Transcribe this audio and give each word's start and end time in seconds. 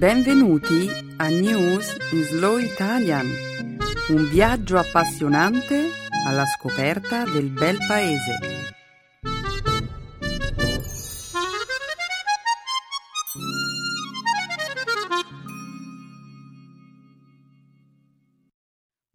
Benvenuti 0.00 0.88
a 1.18 1.28
News 1.28 1.94
in 2.12 2.22
Slow 2.22 2.56
Italian, 2.56 3.26
un 4.08 4.30
viaggio 4.30 4.78
appassionante 4.78 5.90
alla 6.26 6.46
scoperta 6.46 7.24
del 7.24 7.50
bel 7.50 7.76
paese. 7.86 8.38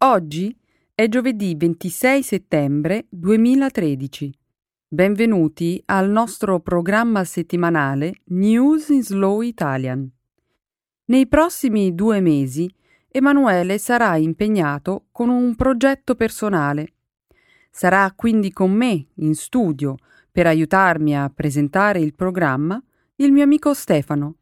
Oggi 0.04 0.56
è 0.94 1.08
giovedì 1.08 1.56
26 1.56 2.22
settembre 2.22 3.06
2013. 3.08 4.32
Benvenuti 4.86 5.82
al 5.86 6.08
nostro 6.08 6.60
programma 6.60 7.24
settimanale 7.24 8.20
News 8.26 8.90
in 8.90 9.02
Slow 9.02 9.40
Italian. 9.40 10.15
Nei 11.08 11.28
prossimi 11.28 11.94
due 11.94 12.20
mesi 12.20 12.68
Emanuele 13.08 13.78
sarà 13.78 14.16
impegnato 14.16 15.06
con 15.12 15.28
un 15.28 15.54
progetto 15.54 16.16
personale. 16.16 16.94
Sarà 17.70 18.12
quindi 18.14 18.52
con 18.52 18.72
me 18.72 19.06
in 19.14 19.36
studio 19.36 19.96
per 20.32 20.48
aiutarmi 20.48 21.16
a 21.16 21.30
presentare 21.30 22.00
il 22.00 22.14
programma 22.14 22.82
il 23.16 23.30
mio 23.30 23.44
amico 23.44 23.72
Stefano. 23.72 24.36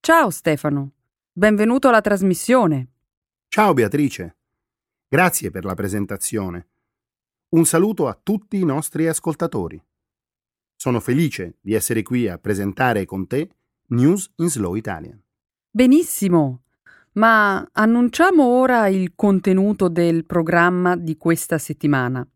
Ciao 0.00 0.30
Stefano, 0.30 0.94
benvenuto 1.32 1.86
alla 1.88 2.00
trasmissione. 2.00 2.88
Ciao 3.46 3.72
Beatrice, 3.72 4.36
grazie 5.06 5.52
per 5.52 5.64
la 5.64 5.74
presentazione. 5.74 6.68
Un 7.50 7.64
saluto 7.64 8.08
a 8.08 8.18
tutti 8.20 8.58
i 8.58 8.64
nostri 8.64 9.06
ascoltatori. 9.06 9.80
Sono 10.74 10.98
felice 10.98 11.58
di 11.60 11.74
essere 11.74 12.02
qui 12.02 12.26
a 12.26 12.36
presentare 12.36 13.04
con 13.04 13.28
te 13.28 13.48
News 13.88 14.32
in 14.36 14.48
Slow 14.50 14.74
Italian. 14.74 15.22
Benissimo, 15.72 16.62
ma 17.12 17.64
annunciamo 17.70 18.44
ora 18.44 18.88
il 18.88 19.12
contenuto 19.14 19.88
del 19.88 20.24
programma 20.24 20.96
di 20.96 21.16
questa 21.16 21.58
settimana. 21.58 22.26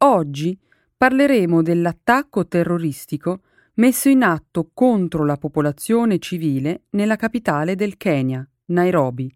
Oggi 0.00 0.58
parleremo 0.94 1.62
dell'attacco 1.62 2.46
terroristico 2.46 3.40
messo 3.76 4.10
in 4.10 4.22
atto 4.22 4.68
contro 4.74 5.24
la 5.24 5.38
popolazione 5.38 6.18
civile 6.18 6.82
nella 6.90 7.16
capitale 7.16 7.74
del 7.74 7.96
Kenya, 7.96 8.46
Nairobi, 8.66 9.34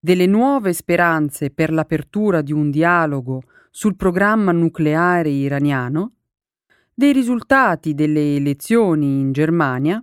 delle 0.00 0.24
nuove 0.24 0.72
speranze 0.72 1.50
per 1.50 1.70
l'apertura 1.70 2.40
di 2.40 2.54
un 2.54 2.70
dialogo 2.70 3.42
sul 3.70 3.94
programma 3.94 4.52
nucleare 4.52 5.28
iraniano, 5.28 6.12
dei 6.94 7.12
risultati 7.12 7.92
delle 7.92 8.36
elezioni 8.36 9.20
in 9.20 9.32
Germania 9.32 10.02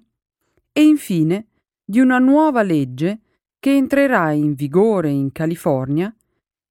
e 0.72 0.84
infine 0.84 1.48
di 1.86 2.00
una 2.00 2.18
nuova 2.18 2.64
legge 2.64 3.20
che 3.60 3.76
entrerà 3.76 4.32
in 4.32 4.56
vigore 4.56 5.12
in 5.12 5.32
California 5.32 6.14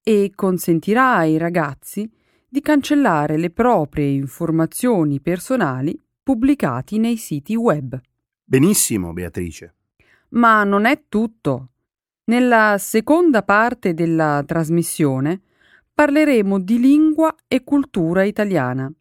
e 0.03 0.33
consentirà 0.35 1.15
ai 1.15 1.37
ragazzi 1.37 2.09
di 2.47 2.61
cancellare 2.61 3.37
le 3.37 3.49
proprie 3.49 4.07
informazioni 4.09 5.21
personali 5.21 5.99
pubblicati 6.21 6.99
nei 6.99 7.17
siti 7.17 7.55
web. 7.55 7.99
Benissimo, 8.43 9.13
Beatrice. 9.13 9.75
Ma 10.29 10.63
non 10.63 10.85
è 10.85 11.03
tutto. 11.07 11.69
Nella 12.25 12.75
seconda 12.77 13.43
parte 13.43 13.93
della 13.93 14.43
trasmissione 14.45 15.41
parleremo 15.93 16.59
di 16.59 16.79
lingua 16.79 17.33
e 17.47 17.63
cultura 17.63 18.23
italiana. 18.23 18.91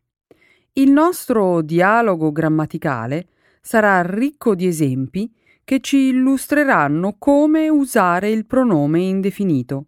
Il 0.75 0.91
nostro 0.91 1.61
dialogo 1.63 2.31
grammaticale 2.33 3.29
sarà 3.61 4.03
ricco 4.03 4.55
di 4.55 4.67
esempi 4.67 5.33
che 5.65 5.81
ci 5.81 6.09
illustreranno 6.09 7.17
come 7.19 7.69
usare 7.69 8.31
il 8.31 8.47
pronome 8.47 9.01
indefinito. 9.01 9.87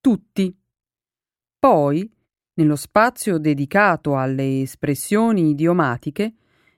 Tutti. 0.00 0.54
Poi, 1.58 2.12
nello 2.54 2.76
spazio 2.76 3.38
dedicato 3.38 4.16
alle 4.16 4.60
espressioni 4.60 5.50
idiomatiche, 5.50 6.34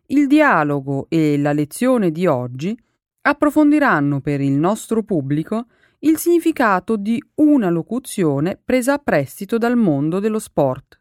il 0.09 0.27
dialogo 0.27 1.07
e 1.09 1.37
la 1.39 1.53
lezione 1.53 2.13
di 2.13 2.27
oggi 2.27 2.79
approfondiranno 3.23 4.21
per 4.21 4.41
il 4.41 4.53
nostro 4.53 5.03
pubblico 5.03 5.67
il 6.01 6.19
significato 6.19 6.97
di 6.97 7.23
una 7.37 7.71
locuzione 7.71 8.61
presa 8.63 8.95
a 8.95 8.99
prestito 8.99 9.59
dal 9.59 9.77
mondo 9.77 10.21
dello 10.21 10.39
sport. 10.39 10.97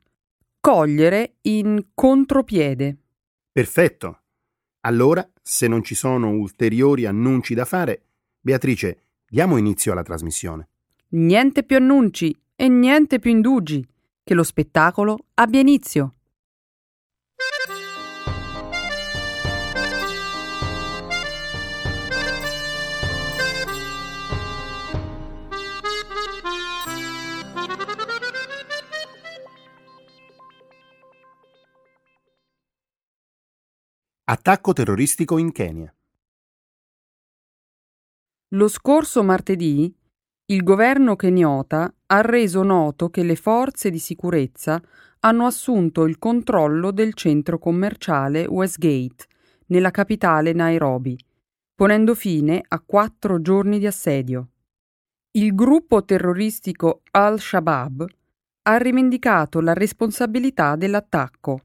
Cogliere 0.59 1.35
in 1.41 1.89
contropiede. 1.93 2.97
Perfetto. 3.51 4.21
Allora, 4.85 5.27
se 5.41 5.67
non 5.67 5.83
ci 5.83 5.95
sono 5.95 6.29
ulteriori 6.29 7.07
annunci 7.07 7.55
da 7.55 7.65
fare, 7.65 8.03
Beatrice, 8.39 8.99
diamo 9.27 9.57
inizio 9.57 9.91
alla 9.91 10.03
trasmissione. 10.03 10.69
Niente 11.09 11.63
più 11.63 11.77
annunci 11.77 12.35
e 12.55 12.67
niente 12.67 13.17
più 13.17 13.31
indugi. 13.31 13.83
Che 14.23 14.33
lo 14.35 14.43
spettacolo 14.43 15.17
abbia 15.35 15.59
inizio. 15.59 16.14
Attacco 34.27 34.73
terroristico 34.73 35.37
in 35.37 35.51
Kenya. 35.51 35.93
Lo 38.55 38.67
scorso 38.67 39.21
martedì 39.21 39.95
il 40.47 40.63
governo 40.63 41.15
keniota 41.15 41.93
ha 42.07 42.21
reso 42.21 42.63
noto 42.63 43.11
che 43.11 43.21
le 43.21 43.35
forze 43.35 43.91
di 43.91 43.99
sicurezza 43.99 44.81
hanno 45.19 45.45
assunto 45.45 46.05
il 46.05 46.17
controllo 46.17 46.89
del 46.89 47.13
centro 47.13 47.59
commerciale 47.59 48.45
Westgate, 48.45 49.27
nella 49.67 49.91
capitale 49.91 50.53
Nairobi, 50.53 51.15
ponendo 51.75 52.15
fine 52.15 52.63
a 52.67 52.79
quattro 52.79 53.39
giorni 53.41 53.77
di 53.77 53.85
assedio. 53.85 54.49
Il 55.37 55.53
gruppo 55.53 56.03
terroristico 56.03 57.03
Al-Shabaab 57.11 58.05
ha 58.63 58.77
rivendicato 58.77 59.61
la 59.61 59.73
responsabilità 59.73 60.75
dell'attacco. 60.75 61.61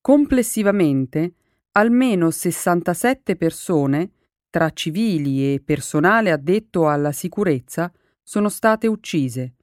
Complessivamente, 0.00 1.34
almeno 1.76 2.30
67 2.30 3.36
persone, 3.36 4.10
tra 4.48 4.70
civili 4.70 5.52
e 5.52 5.60
personale 5.60 6.32
addetto 6.32 6.88
alla 6.88 7.12
sicurezza, 7.12 7.92
sono 8.22 8.48
state 8.48 8.86
uccise 8.86 9.56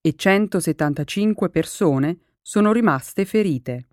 e 0.00 0.14
175 0.16 1.50
persone 1.50 2.18
sono 2.40 2.72
rimaste 2.72 3.26
ferite. 3.26 3.88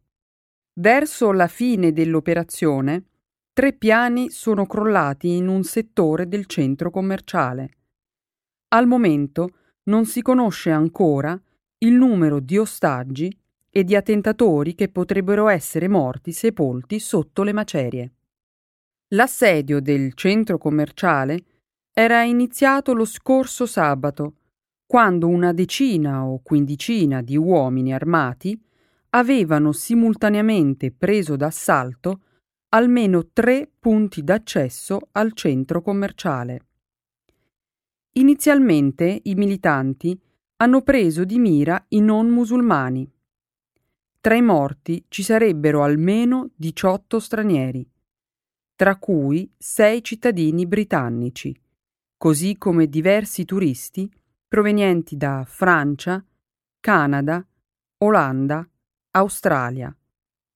Verso 0.77 1.33
la 1.33 1.47
fine 1.47 1.91
dell'operazione, 1.91 3.03
tre 3.51 3.73
piani 3.73 4.29
sono 4.29 4.65
crollati 4.65 5.35
in 5.35 5.49
un 5.49 5.63
settore 5.63 6.27
del 6.27 6.45
centro 6.45 6.89
commerciale. 6.89 7.71
Al 8.69 8.87
momento 8.87 9.49
non 9.83 10.05
si 10.05 10.21
conosce 10.21 10.71
ancora 10.71 11.39
il 11.79 11.93
numero 11.93 12.39
di 12.39 12.57
ostaggi 12.57 13.37
e 13.77 13.83
di 13.83 13.93
attentatori 13.93 14.73
che 14.73 14.87
potrebbero 14.87 15.49
essere 15.49 15.89
morti 15.89 16.31
sepolti 16.31 16.97
sotto 16.97 17.43
le 17.43 17.51
macerie. 17.51 18.13
L'assedio 19.09 19.81
del 19.81 20.13
centro 20.13 20.57
commerciale 20.57 21.43
era 21.91 22.23
iniziato 22.23 22.93
lo 22.93 23.03
scorso 23.03 23.65
sabato, 23.65 24.35
quando 24.85 25.27
una 25.27 25.51
decina 25.51 26.23
o 26.23 26.39
quindicina 26.41 27.21
di 27.21 27.35
uomini 27.35 27.93
armati 27.93 28.57
avevano 29.09 29.73
simultaneamente 29.73 30.93
preso 30.93 31.35
d'assalto 31.35 32.21
almeno 32.69 33.27
tre 33.33 33.69
punti 33.77 34.23
d'accesso 34.23 35.09
al 35.11 35.33
centro 35.33 35.81
commerciale. 35.81 36.67
Inizialmente 38.13 39.19
i 39.23 39.35
militanti 39.35 40.17
hanno 40.61 40.81
preso 40.81 41.25
di 41.25 41.39
mira 41.39 41.83
i 41.89 41.99
non 41.99 42.29
musulmani. 42.29 43.11
Tra 44.25 44.33
i 44.33 44.41
morti 44.41 45.05
ci 45.07 45.21
sarebbero 45.21 45.83
almeno 45.83 46.49
18 46.55 47.19
stranieri, 47.19 47.87
tra 48.73 48.97
cui 48.97 49.53
sei 49.55 50.03
cittadini 50.03 50.65
britannici, 50.65 51.55
così 52.17 52.57
come 52.57 52.87
diversi 52.87 53.45
turisti 53.45 54.11
provenienti 54.47 55.15
da 55.15 55.43
Francia, 55.45 56.25
Canada, 56.79 57.47
Olanda, 57.99 58.67
Australia, 59.11 59.95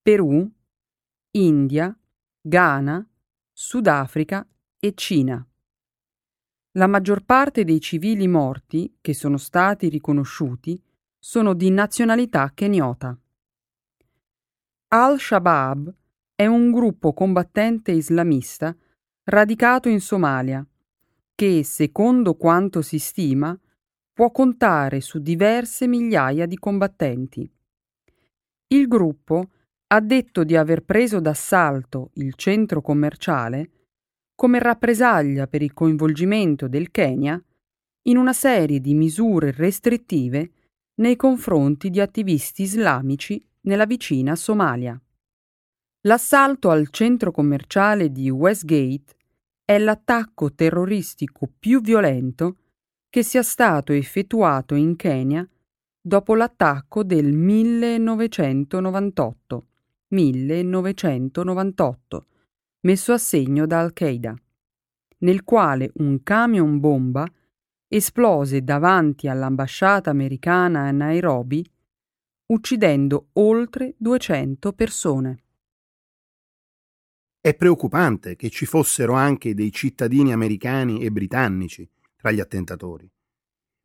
Perù, 0.02 0.52
India, 1.34 1.96
Ghana, 2.42 3.08
Sudafrica 3.54 4.48
e 4.80 4.94
Cina. 4.96 5.48
La 6.72 6.88
maggior 6.88 7.24
parte 7.24 7.64
dei 7.64 7.80
civili 7.80 8.28
morti 8.28 8.98
che 9.00 9.14
sono 9.14 9.38
stati 9.38 9.90
riconosciuti 9.90 10.82
sono 11.20 11.54
di 11.54 11.70
nazionalità 11.70 12.52
keniota. 12.56 13.16
Al-Shabaab 14.92 15.94
è 16.34 16.48
un 16.48 16.72
gruppo 16.72 17.14
combattente 17.14 17.92
islamista 17.92 18.76
radicato 19.26 19.88
in 19.88 20.02
Somalia 20.02 20.66
che, 21.36 21.64
secondo 21.64 22.34
quanto 22.34 22.82
si 22.82 22.98
stima, 22.98 23.56
può 24.12 24.32
contare 24.32 25.00
su 25.00 25.20
diverse 25.20 25.86
migliaia 25.86 26.48
di 26.48 26.58
combattenti. 26.58 27.48
Il 28.70 28.88
gruppo 28.88 29.52
ha 29.90 30.00
detto 30.00 30.44
di 30.44 30.56
aver 30.56 30.82
preso 30.82 31.20
d'assalto 31.20 32.10
il 32.14 32.34
centro 32.34 32.82
commerciale 32.82 33.70
come 34.34 34.58
rappresaglia 34.58 35.46
per 35.46 35.62
il 35.62 35.72
coinvolgimento 35.72 36.68
del 36.68 36.90
Kenya 36.90 37.40
in 38.08 38.18
una 38.18 38.34
serie 38.34 38.80
di 38.80 38.96
misure 38.96 39.52
restrittive 39.52 40.52
nei 40.96 41.16
confronti 41.16 41.92
di 41.92 42.02
attivisti 42.02 42.64
islamici 42.64 43.40
nella 43.70 43.86
vicina 43.86 44.36
Somalia. 44.36 45.00
L'assalto 46.02 46.70
al 46.72 46.90
centro 46.90 47.32
commerciale 47.32 48.12
di 48.12 48.30
Westgate 48.32 49.16
è 49.64 49.78
l'attacco 49.78 50.56
terroristico 50.56 51.48
più 51.60 51.80
violento 51.80 52.58
che 53.10 53.22
sia 53.24 53.44
stato 53.44 53.94
effettuato 53.94 54.74
in 54.74 54.96
Kenya 54.96 55.48
dopo 56.02 56.34
l'attacco 56.34 57.04
del 57.04 57.32
1998, 57.32 59.68
1998 60.08 62.26
messo 62.82 63.14
a 63.14 63.20
segno 63.20 63.68
da 63.68 63.82
Al-Qaeda, 63.82 64.34
nel 65.20 65.44
quale 65.44 65.92
un 65.96 66.24
camion 66.24 66.80
bomba 66.80 67.28
esplose 67.88 68.64
davanti 68.64 69.28
all'ambasciata 69.28 70.10
americana 70.10 70.88
a 70.88 70.92
Nairobi, 70.92 71.64
uccidendo 72.52 73.28
oltre 73.34 73.94
200 73.98 74.74
persone. 74.74 75.44
È 77.40 77.54
preoccupante 77.54 78.36
che 78.36 78.50
ci 78.50 78.66
fossero 78.66 79.14
anche 79.14 79.54
dei 79.54 79.72
cittadini 79.72 80.34
americani 80.34 81.02
e 81.02 81.12
britannici 81.12 81.88
tra 82.16 82.32
gli 82.32 82.40
attentatori. 82.40 83.10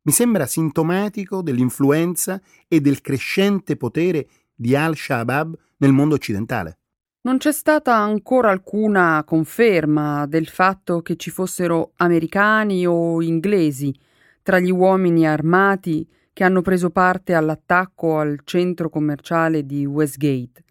Mi 0.07 0.13
sembra 0.13 0.47
sintomatico 0.47 1.43
dell'influenza 1.43 2.41
e 2.67 2.81
del 2.81 3.01
crescente 3.01 3.77
potere 3.77 4.29
di 4.55 4.75
al-Shabaab 4.75 5.57
nel 5.79 5.93
mondo 5.93 6.15
occidentale. 6.15 6.79
Non 7.23 7.39
c'è 7.39 7.53
stata 7.53 7.95
ancora 7.95 8.51
alcuna 8.51 9.23
conferma 9.25 10.27
del 10.27 10.49
fatto 10.49 11.01
che 11.01 11.17
ci 11.17 11.31
fossero 11.31 11.93
americani 11.97 12.87
o 12.87 13.23
inglesi 13.23 13.95
tra 14.43 14.59
gli 14.59 14.71
uomini 14.71 15.27
armati 15.27 16.07
che 16.35 16.45
hanno 16.45 16.61
preso 16.61 16.91
parte 16.91 17.33
all'attacco 17.33 18.19
al 18.19 18.41
centro 18.45 18.91
commerciale 18.91 19.65
di 19.65 19.87
Westgate 19.87 20.65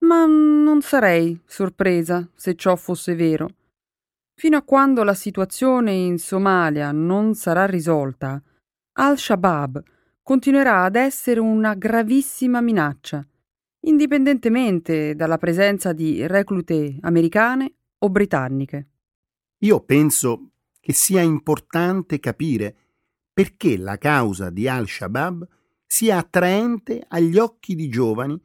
ma 0.00 0.26
non 0.26 0.80
sarei 0.82 1.40
sorpresa 1.46 2.28
se 2.34 2.54
ciò 2.54 2.76
fosse 2.76 3.14
vero. 3.14 3.48
Fino 4.34 4.56
a 4.56 4.62
quando 4.62 5.02
la 5.02 5.14
situazione 5.14 5.92
in 5.92 6.18
Somalia 6.18 6.92
non 6.92 7.34
sarà 7.34 7.66
risolta, 7.66 8.40
Al-Shabaab 8.92 9.82
continuerà 10.22 10.84
ad 10.84 10.94
essere 10.94 11.40
una 11.40 11.74
gravissima 11.74 12.60
minaccia, 12.60 13.26
indipendentemente 13.80 15.16
dalla 15.16 15.38
presenza 15.38 15.92
di 15.92 16.24
reclute 16.26 16.98
americane 17.00 17.72
o 17.98 18.10
britanniche. 18.10 18.86
Io 19.58 19.80
penso 19.80 20.50
che 20.78 20.92
sia 20.92 21.20
importante 21.20 22.20
capire 22.20 22.76
perché 23.38 23.76
la 23.76 23.98
causa 23.98 24.50
di 24.50 24.66
Al-Shabaab 24.66 25.46
sia 25.86 26.16
attraente 26.16 27.04
agli 27.06 27.38
occhi 27.38 27.76
di 27.76 27.88
giovani 27.88 28.36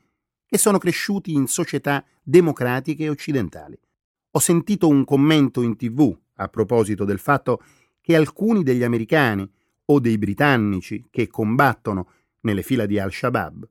e 0.46 0.58
sono 0.60 0.78
cresciuti 0.78 1.34
in 1.34 1.48
società 1.48 2.06
democratiche 2.22 3.10
occidentali. 3.10 3.76
Ho 4.30 4.38
sentito 4.38 4.88
un 4.88 5.04
commento 5.04 5.64
in 5.64 5.78
tv 5.78 6.16
a 6.36 6.48
proposito 6.48 7.06
del 7.06 7.18
fatto 7.18 7.64
che 8.02 8.16
alcuni 8.16 8.62
degli 8.62 8.84
americani 8.84 9.52
o 9.86 10.00
dei 10.00 10.20
britannici 10.20 11.08
che 11.10 11.28
combattono 11.28 12.12
nelle 12.42 12.62
fila 12.62 12.86
di 12.86 13.00
Al-Shabaab 13.00 13.68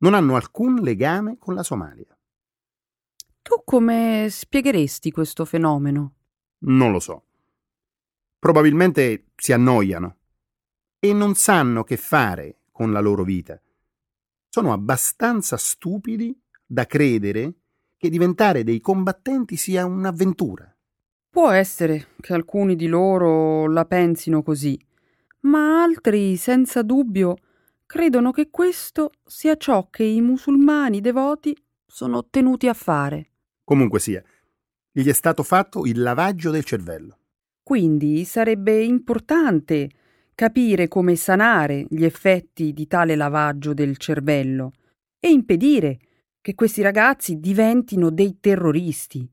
non 0.00 0.12
hanno 0.12 0.36
alcun 0.36 0.82
legame 0.82 1.38
con 1.38 1.54
la 1.54 1.62
Somalia. 1.62 2.14
Tu 3.40 3.62
come 3.64 4.26
spiegheresti 4.28 5.10
questo 5.10 5.46
fenomeno? 5.46 6.16
Non 6.66 6.92
lo 6.92 7.00
so. 7.00 7.24
Probabilmente 8.38 9.28
si 9.36 9.54
annoiano 9.54 10.16
e 10.98 11.12
non 11.12 11.34
sanno 11.34 11.84
che 11.84 11.96
fare 11.96 12.58
con 12.70 12.92
la 12.92 13.00
loro 13.00 13.24
vita 13.24 13.60
sono 14.56 14.72
abbastanza 14.72 15.58
stupidi 15.58 16.34
da 16.64 16.86
credere 16.86 17.56
che 17.98 18.08
diventare 18.08 18.64
dei 18.64 18.80
combattenti 18.80 19.54
sia 19.56 19.84
un'avventura. 19.84 20.74
Può 21.28 21.50
essere 21.50 22.06
che 22.22 22.32
alcuni 22.32 22.74
di 22.74 22.86
loro 22.86 23.68
la 23.68 23.84
pensino 23.84 24.42
così, 24.42 24.80
ma 25.40 25.82
altri, 25.82 26.38
senza 26.38 26.80
dubbio, 26.80 27.36
credono 27.84 28.30
che 28.30 28.48
questo 28.48 29.10
sia 29.26 29.58
ciò 29.58 29.90
che 29.90 30.04
i 30.04 30.22
musulmani 30.22 31.02
devoti 31.02 31.54
sono 31.84 32.26
tenuti 32.30 32.66
a 32.66 32.72
fare. 32.72 33.32
Comunque 33.62 34.00
sia, 34.00 34.24
gli 34.90 35.06
è 35.06 35.12
stato 35.12 35.42
fatto 35.42 35.84
il 35.84 36.00
lavaggio 36.00 36.50
del 36.50 36.64
cervello. 36.64 37.18
Quindi 37.62 38.24
sarebbe 38.24 38.82
importante 38.82 39.90
capire 40.36 40.86
come 40.86 41.16
sanare 41.16 41.86
gli 41.88 42.04
effetti 42.04 42.74
di 42.74 42.86
tale 42.86 43.16
lavaggio 43.16 43.72
del 43.72 43.96
cervello 43.96 44.72
e 45.18 45.30
impedire 45.30 45.98
che 46.42 46.54
questi 46.54 46.82
ragazzi 46.82 47.40
diventino 47.40 48.10
dei 48.10 48.36
terroristi. 48.38 49.26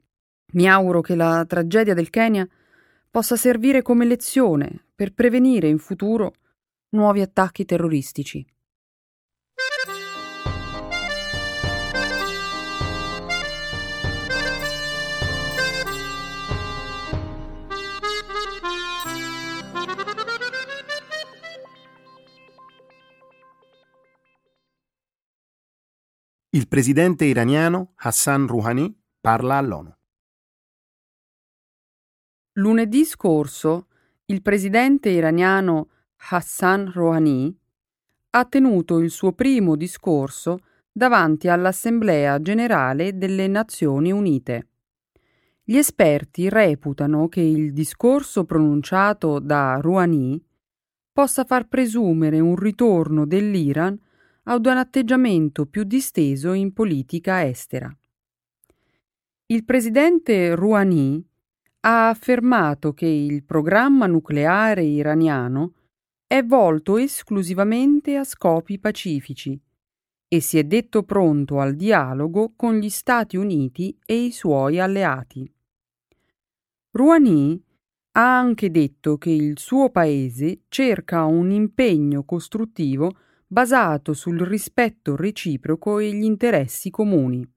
Mi 0.54 0.68
auguro 0.68 1.02
che 1.02 1.16
la 1.16 1.44
tragedia 1.46 1.94
del 1.94 2.10
Kenya 2.10 2.48
possa 3.12 3.36
servire 3.36 3.82
come 3.82 4.06
lezione 4.06 4.86
per 4.96 5.14
prevenire 5.14 5.68
in 5.68 5.78
futuro 5.78 6.36
nuovi 6.92 7.20
attacchi 7.20 7.66
terroristici. 7.66 8.46
Il 26.56 26.68
presidente 26.68 27.26
iraniano 27.26 27.94
Hassan 27.96 28.46
Rouhani 28.46 28.96
parla 29.20 29.58
all'ONU. 29.58 29.92
Lunedì 32.58 33.06
scorso 33.06 33.88
il 34.26 34.44
presidente 34.44 35.10
iraniano 35.10 35.90
Hassan 36.30 36.92
Rouhani 36.92 37.58
ha 38.30 38.46
tenuto 38.46 39.00
il 39.00 39.10
suo 39.10 39.32
primo 39.32 39.76
discorso 39.76 40.60
davanti 40.92 41.48
all'Assemblea 41.48 42.40
generale 42.40 43.18
delle 43.18 43.48
Nazioni 43.48 44.12
Unite. 44.12 44.68
Gli 45.64 45.78
esperti 45.78 46.50
reputano 46.50 47.30
che 47.30 47.42
il 47.42 47.74
discorso 47.74 48.44
pronunciato 48.46 49.40
da 49.40 49.80
Rouhani 49.82 50.40
possa 51.12 51.46
far 51.46 51.68
presumere 51.68 52.40
un 52.40 52.56
ritorno 52.56 53.26
dell'Iran 53.26 54.00
ad 54.44 54.66
un 54.66 54.78
atteggiamento 54.78 55.66
più 55.66 55.84
disteso 55.84 56.54
in 56.54 56.74
politica 56.74 57.46
estera. 57.46 57.96
Il 59.46 59.64
presidente 59.66 60.56
Rouhani 60.56 61.24
ha 61.82 62.10
affermato 62.10 62.94
che 62.94 63.06
il 63.06 63.44
programma 63.44 64.06
nucleare 64.06 64.84
iraniano 64.84 65.74
è 66.26 66.44
volto 66.44 66.98
esclusivamente 66.98 68.16
a 68.16 68.24
scopi 68.24 68.80
pacifici 68.80 69.60
e 70.28 70.40
si 70.42 70.58
è 70.58 70.64
detto 70.64 71.04
pronto 71.04 71.60
al 71.60 71.76
dialogo 71.76 72.54
con 72.56 72.78
gli 72.78 72.90
Stati 72.90 73.38
Uniti 73.38 73.96
e 74.06 74.16
i 74.16 74.32
suoi 74.32 74.80
alleati. 74.80 75.48
Rouhani 76.92 77.64
ha 78.14 78.40
anche 78.40 78.72
detto 78.72 79.18
che 79.18 79.30
il 79.30 79.60
suo 79.60 79.90
paese 79.90 80.62
cerca 80.70 81.26
un 81.26 81.52
impegno 81.52 82.24
costruttivo 82.24 83.16
basato 83.54 84.14
sul 84.14 84.40
rispetto 84.40 85.16
reciproco 85.16 86.00
e 86.00 86.12
gli 86.12 86.24
interessi 86.24 86.90
comuni, 86.90 87.48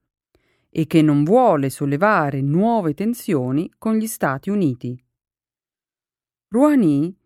e 0.68 0.86
che 0.86 1.00
non 1.00 1.24
vuole 1.24 1.70
sollevare 1.70 2.42
nuove 2.42 2.92
tensioni 2.92 3.72
con 3.78 3.96
gli 3.96 4.06
Stati 4.06 4.50
Uniti. 4.50 5.02
Rouhani 6.48 7.16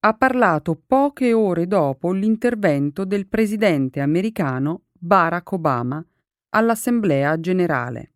ha 0.00 0.14
parlato 0.14 0.74
poche 0.74 1.34
ore 1.34 1.66
dopo 1.66 2.12
l'intervento 2.12 3.04
del 3.04 3.28
presidente 3.28 4.00
americano 4.00 4.86
Barack 4.90 5.52
Obama 5.52 6.04
all'Assemblea 6.50 7.38
generale. 7.38 8.14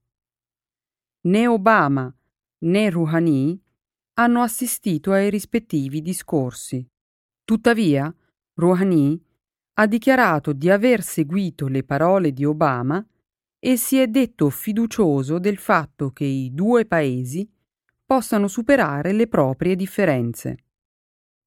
Né 1.27 1.47
Obama 1.47 2.13
né 2.61 2.91
Rouhani 2.91 3.63
hanno 4.15 4.41
assistito 4.41 5.13
ai 5.13 5.29
rispettivi 5.29 6.01
discorsi. 6.01 6.87
Tuttavia, 7.45 8.13
Rouhani 8.55 9.23
ha 9.81 9.87
dichiarato 9.87 10.53
di 10.53 10.69
aver 10.71 11.03
seguito 11.03 11.69
le 11.69 11.85
parole 11.85 12.33
di 12.33 12.45
Obama 12.45 13.01
e 13.61 13.77
si 13.77 13.99
è 13.99 14.09
detto 14.09 14.51
fiducioso 14.51 15.39
del 15.39 15.57
fatto 15.57 16.11
che 16.11 16.25
i 16.25 16.53
due 16.53 16.85
paesi 16.85 17.49
possano 18.05 18.49
superare 18.49 19.13
le 19.13 19.29
proprie 19.29 19.77
differenze. 19.77 20.57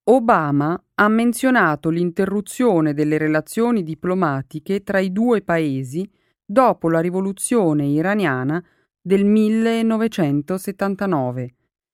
Obama 0.06 0.82
ha 0.96 1.10
menzionato 1.10 1.90
l'interruzione 1.90 2.94
delle 2.94 3.18
relazioni 3.18 3.84
diplomatiche 3.84 4.82
tra 4.82 5.00
i 5.00 5.12
due 5.12 5.42
paesi 5.42 6.10
dopo 6.44 6.90
la 6.90 7.02
rivoluzione 7.02 7.86
iraniana 7.86 8.64
del 9.02 9.26
1979, 9.26 11.54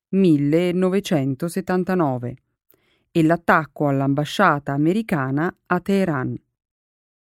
1979 0.09 2.35
e 3.17 3.23
l'attacco 3.23 3.87
all'ambasciata 3.87 4.73
americana 4.73 5.51
a 5.65 5.79
Teheran. 5.79 6.39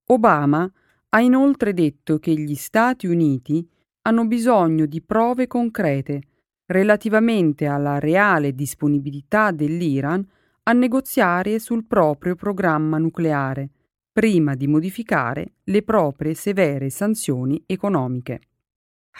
Obama 0.07 0.69
ha 1.07 1.21
inoltre 1.21 1.73
detto 1.73 2.19
che 2.19 2.33
gli 2.33 2.55
Stati 2.55 3.07
Uniti 3.07 3.65
hanno 4.01 4.25
bisogno 4.25 4.85
di 4.85 5.01
prove 5.01 5.47
concrete 5.47 6.21
relativamente 6.65 7.65
alla 7.65 7.97
reale 7.97 8.53
disponibilità 8.53 9.51
dell'Iran 9.51 10.27
a 10.63 10.73
negoziare 10.73 11.59
sul 11.59 11.85
proprio 11.85 12.35
programma 12.35 12.97
nucleare, 12.97 13.69
prima 14.11 14.55
di 14.55 14.67
modificare 14.67 15.53
le 15.63 15.81
proprie 15.83 16.33
severe 16.33 16.89
sanzioni 16.89 17.63
economiche. 17.65 18.41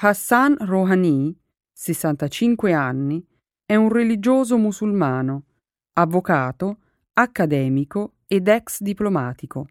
Hassan 0.01 0.57
Rouhani, 0.59 1.33
65 1.71 2.73
anni, 2.73 3.25
è 3.65 3.75
un 3.75 3.87
religioso 3.87 4.57
musulmano, 4.57 5.45
avvocato, 6.01 6.77
accademico 7.13 8.13
ed 8.27 8.47
ex 8.47 8.81
diplomatico. 8.81 9.67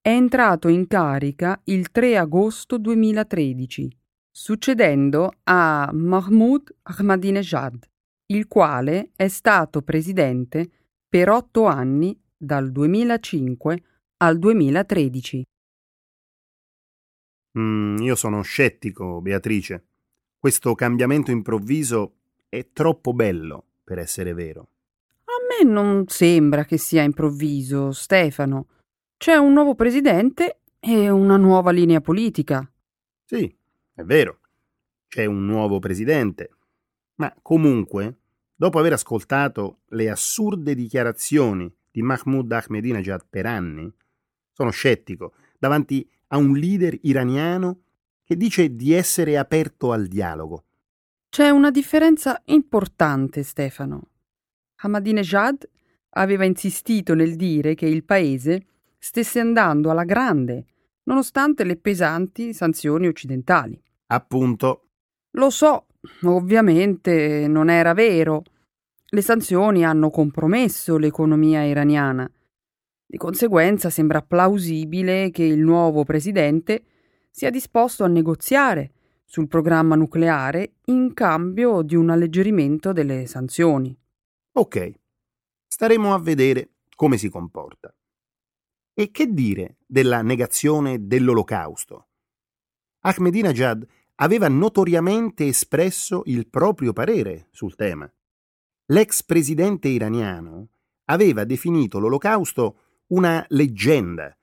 È 0.00 0.10
entrato 0.10 0.68
in 0.68 0.86
carica 0.86 1.60
il 1.64 1.90
3 1.90 2.16
agosto 2.16 2.78
2013, 2.78 3.96
succedendo 4.30 5.32
a 5.44 5.90
Mahmoud 5.92 6.74
Ahmadinejad 6.82 7.90
il 8.32 8.48
quale 8.48 9.10
è 9.14 9.28
stato 9.28 9.82
presidente 9.82 10.70
per 11.08 11.28
otto 11.28 11.66
anni 11.66 12.18
dal 12.36 12.72
2005 12.72 13.82
al 14.16 14.38
2013. 14.38 15.44
Mm, 17.58 17.98
io 17.98 18.14
sono 18.14 18.40
scettico, 18.42 19.20
Beatrice. 19.20 19.86
Questo 20.38 20.74
cambiamento 20.74 21.30
improvviso 21.30 22.14
è 22.48 22.72
troppo 22.72 23.12
bello 23.12 23.66
per 23.84 23.98
essere 23.98 24.32
vero. 24.32 24.68
Me 25.60 25.68
non 25.68 26.04
sembra 26.08 26.64
che 26.64 26.78
sia 26.78 27.02
improvviso, 27.02 27.92
Stefano. 27.92 28.68
C'è 29.16 29.36
un 29.36 29.52
nuovo 29.52 29.74
presidente 29.74 30.60
e 30.80 31.08
una 31.10 31.36
nuova 31.36 31.70
linea 31.70 32.00
politica. 32.00 32.68
Sì, 33.24 33.54
è 33.94 34.02
vero. 34.02 34.40
C'è 35.08 35.24
un 35.24 35.44
nuovo 35.44 35.78
presidente. 35.78 36.50
Ma 37.16 37.34
comunque 37.40 38.16
Dopo 38.62 38.78
aver 38.78 38.92
ascoltato 38.92 39.80
le 39.88 40.08
assurde 40.08 40.76
dichiarazioni 40.76 41.68
di 41.90 42.00
Mahmoud 42.00 42.52
Ahmadinejad 42.52 43.26
per 43.28 43.44
anni, 43.44 43.92
sono 44.52 44.70
scettico 44.70 45.32
davanti 45.58 46.08
a 46.28 46.36
un 46.36 46.52
leader 46.52 46.96
iraniano 47.02 47.80
che 48.22 48.36
dice 48.36 48.76
di 48.76 48.92
essere 48.92 49.36
aperto 49.36 49.90
al 49.90 50.06
dialogo. 50.06 50.62
C'è 51.28 51.50
una 51.50 51.72
differenza 51.72 52.40
importante, 52.44 53.42
Stefano. 53.42 54.10
Ahmadinejad 54.84 55.68
aveva 56.10 56.44
insistito 56.44 57.14
nel 57.14 57.36
dire 57.36 57.74
che 57.74 57.86
il 57.86 58.04
paese 58.04 58.66
stesse 58.98 59.40
andando 59.40 59.90
alla 59.90 60.04
grande, 60.04 60.66
nonostante 61.04 61.64
le 61.64 61.76
pesanti 61.76 62.52
sanzioni 62.52 63.06
occidentali. 63.06 63.80
Appunto. 64.06 64.88
Lo 65.32 65.50
so, 65.50 65.86
ovviamente 66.24 67.46
non 67.48 67.70
era 67.70 67.94
vero. 67.94 68.42
Le 69.06 69.22
sanzioni 69.22 69.84
hanno 69.84 70.10
compromesso 70.10 70.98
l'economia 70.98 71.62
iraniana. 71.62 72.30
Di 73.06 73.16
conseguenza 73.16 73.88
sembra 73.88 74.22
plausibile 74.22 75.30
che 75.30 75.44
il 75.44 75.60
nuovo 75.60 76.02
presidente 76.04 76.84
sia 77.30 77.50
disposto 77.50 78.04
a 78.04 78.08
negoziare 78.08 78.92
sul 79.24 79.48
programma 79.48 79.94
nucleare 79.94 80.74
in 80.86 81.14
cambio 81.14 81.82
di 81.82 81.94
un 81.94 82.10
alleggerimento 82.10 82.92
delle 82.92 83.26
sanzioni. 83.26 83.96
Ok, 84.54 84.92
staremo 85.66 86.12
a 86.12 86.18
vedere 86.18 86.74
come 86.94 87.16
si 87.16 87.30
comporta. 87.30 87.94
E 88.92 89.10
che 89.10 89.32
dire 89.32 89.78
della 89.86 90.20
negazione 90.20 91.06
dell'olocausto? 91.06 92.08
Ahmadinejad 93.00 93.86
aveva 94.16 94.48
notoriamente 94.48 95.46
espresso 95.46 96.20
il 96.26 96.48
proprio 96.48 96.92
parere 96.92 97.48
sul 97.50 97.74
tema. 97.76 98.12
L'ex 98.86 99.22
presidente 99.22 99.88
iraniano 99.88 100.68
aveva 101.06 101.44
definito 101.44 101.98
l'olocausto 101.98 103.04
una 103.06 103.42
leggenda 103.48 104.36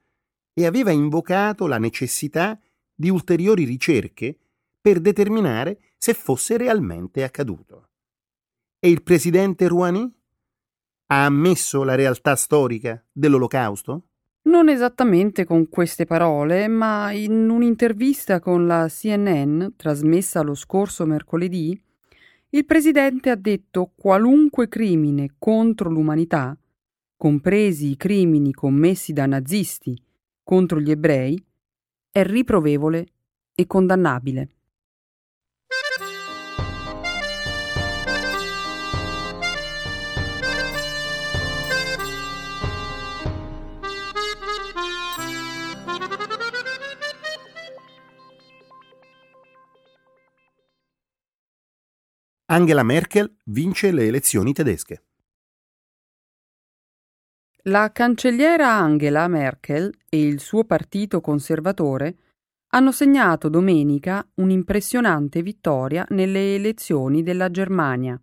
e 0.54 0.66
aveva 0.66 0.90
invocato 0.90 1.68
la 1.68 1.78
necessità 1.78 2.60
di 2.96 3.10
ulteriori 3.10 3.64
ricerche 3.64 4.36
per 4.82 5.00
determinare 5.02 5.94
se 5.98 6.16
fosse 6.16 6.58
realmente 6.58 7.24
accaduto. 7.24 7.89
E 8.82 8.90
il 8.90 9.04
presidente 9.04 9.68
Rouhani? 9.68 10.10
Ha 11.08 11.26
ammesso 11.26 11.84
la 11.84 11.96
realtà 11.96 12.38
storica 12.38 13.04
dell'olocausto? 13.12 14.04
Non 14.44 14.70
esattamente 14.70 15.44
con 15.44 15.68
queste 15.68 16.06
parole, 16.06 16.70
ma 16.70 17.12
in 17.12 17.50
un'intervista 17.50 18.40
con 18.40 18.68
la 18.68 18.88
CNN 18.88 19.68
trasmessa 19.76 20.42
lo 20.44 20.54
scorso 20.54 21.06
mercoledì, 21.06 21.78
il 22.52 22.66
presidente 22.66 23.30
ha 23.30 23.36
detto 23.36 23.92
qualunque 23.98 24.70
crimine 24.70 25.36
contro 25.38 25.90
l'umanità, 25.90 26.58
compresi 27.18 27.92
i 27.92 27.98
crimini 27.98 28.54
commessi 28.54 29.12
da 29.12 29.26
nazisti 29.26 30.02
contro 30.42 30.80
gli 30.80 30.90
ebrei, 30.90 31.38
è 32.10 32.24
riprovevole 32.24 33.08
e 33.54 33.68
condannabile. 33.68 34.59
Angela 52.52 52.82
Merkel 52.82 53.32
vince 53.46 53.92
le 53.92 54.08
elezioni 54.08 54.54
tedesche. 54.54 55.04
La 57.66 57.92
cancelliera 57.92 58.74
Angela 58.74 59.28
Merkel 59.28 59.94
e 60.10 60.26
il 60.26 60.40
suo 60.40 60.64
partito 60.64 61.22
conservatore 61.22 62.18
hanno 62.70 62.92
segnato 62.92 63.50
domenica 63.50 64.28
un'impressionante 64.36 65.44
vittoria 65.44 66.08
nelle 66.10 66.56
elezioni 66.56 67.22
della 67.22 67.52
Germania. 67.52 68.20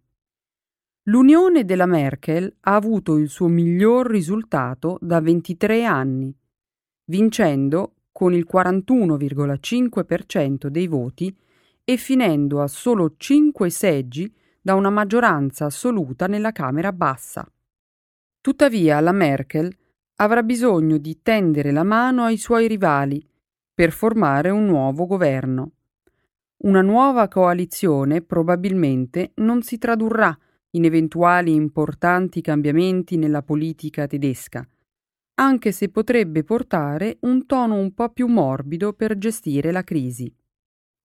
L'unione 1.05 1.65
della 1.65 1.87
Merkel 1.87 2.53
ha 2.63 2.75
avuto 2.75 3.19
il 3.19 3.29
suo 3.29 3.47
miglior 3.47 4.11
risultato 4.11 4.99
da 5.01 5.21
23 5.21 5.85
anni, 5.85 6.37
vincendo 7.05 7.95
con 8.11 8.35
il 8.35 8.45
41,5% 8.53 10.67
dei 10.67 10.89
voti 10.89 11.33
e 11.89 11.97
finendo 11.97 12.61
a 12.61 12.67
solo 12.67 13.15
cinque 13.17 13.71
seggi 13.71 14.35
da 14.61 14.75
una 14.75 14.91
maggioranza 14.91 15.67
assoluta 15.67 16.27
nella 16.27 16.51
Camera 16.51 16.93
bassa. 16.93 17.49
Tuttavia 18.41 18.99
la 18.99 19.13
Merkel 19.13 19.73
avrà 20.17 20.43
bisogno 20.43 20.99
di 20.99 21.23
tendere 21.23 21.71
la 21.71 21.85
mano 21.85 22.25
ai 22.25 22.39
suoi 22.39 22.67
rivali 22.67 23.25
per 23.73 23.93
formare 23.93 24.51
un 24.51 24.65
nuovo 24.67 25.07
governo. 25.07 25.71
Una 26.65 26.83
nuova 26.83 27.29
coalizione 27.29 28.21
probabilmente 28.21 29.31
non 29.37 29.63
si 29.63 29.79
tradurrà 29.79 30.37
in 30.71 30.85
eventuali 30.85 31.55
importanti 31.55 32.41
cambiamenti 32.41 33.17
nella 33.17 33.43
politica 33.43 34.09
tedesca, 34.09 34.69
anche 35.35 35.71
se 35.71 35.89
potrebbe 35.91 36.43
portare 36.43 37.19
un 37.21 37.47
tono 37.47 37.77
un 37.77 37.95
po' 37.95 38.09
più 38.09 38.27
morbido 38.27 38.93
per 38.93 39.17
gestire 39.19 39.71
la 39.71 39.85
crisi. 39.85 40.35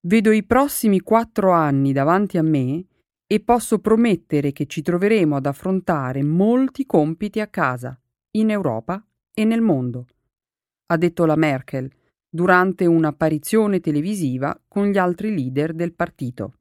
Vedo 0.03 0.31
i 0.31 0.43
prossimi 0.43 0.99
quattro 0.99 1.51
anni 1.51 1.93
davanti 1.93 2.39
a 2.39 2.41
me 2.41 2.85
e 3.27 3.39
posso 3.39 3.77
promettere 3.77 4.51
che 4.51 4.65
ci 4.65 4.81
troveremo 4.81 5.35
ad 5.35 5.45
affrontare 5.45 6.23
molti 6.23 6.87
compiti 6.87 7.39
a 7.39 7.45
casa, 7.47 7.95
in 8.31 8.49
Europa 8.49 9.05
e 9.31 9.45
nel 9.45 9.61
mondo, 9.61 10.07
ha 10.87 10.97
detto 10.97 11.25
la 11.25 11.35
Merkel 11.35 11.89
durante 12.27 12.87
un'apparizione 12.87 13.79
televisiva 13.79 14.59
con 14.67 14.87
gli 14.87 14.97
altri 14.97 15.35
leader 15.35 15.73
del 15.73 15.93
partito. 15.93 16.55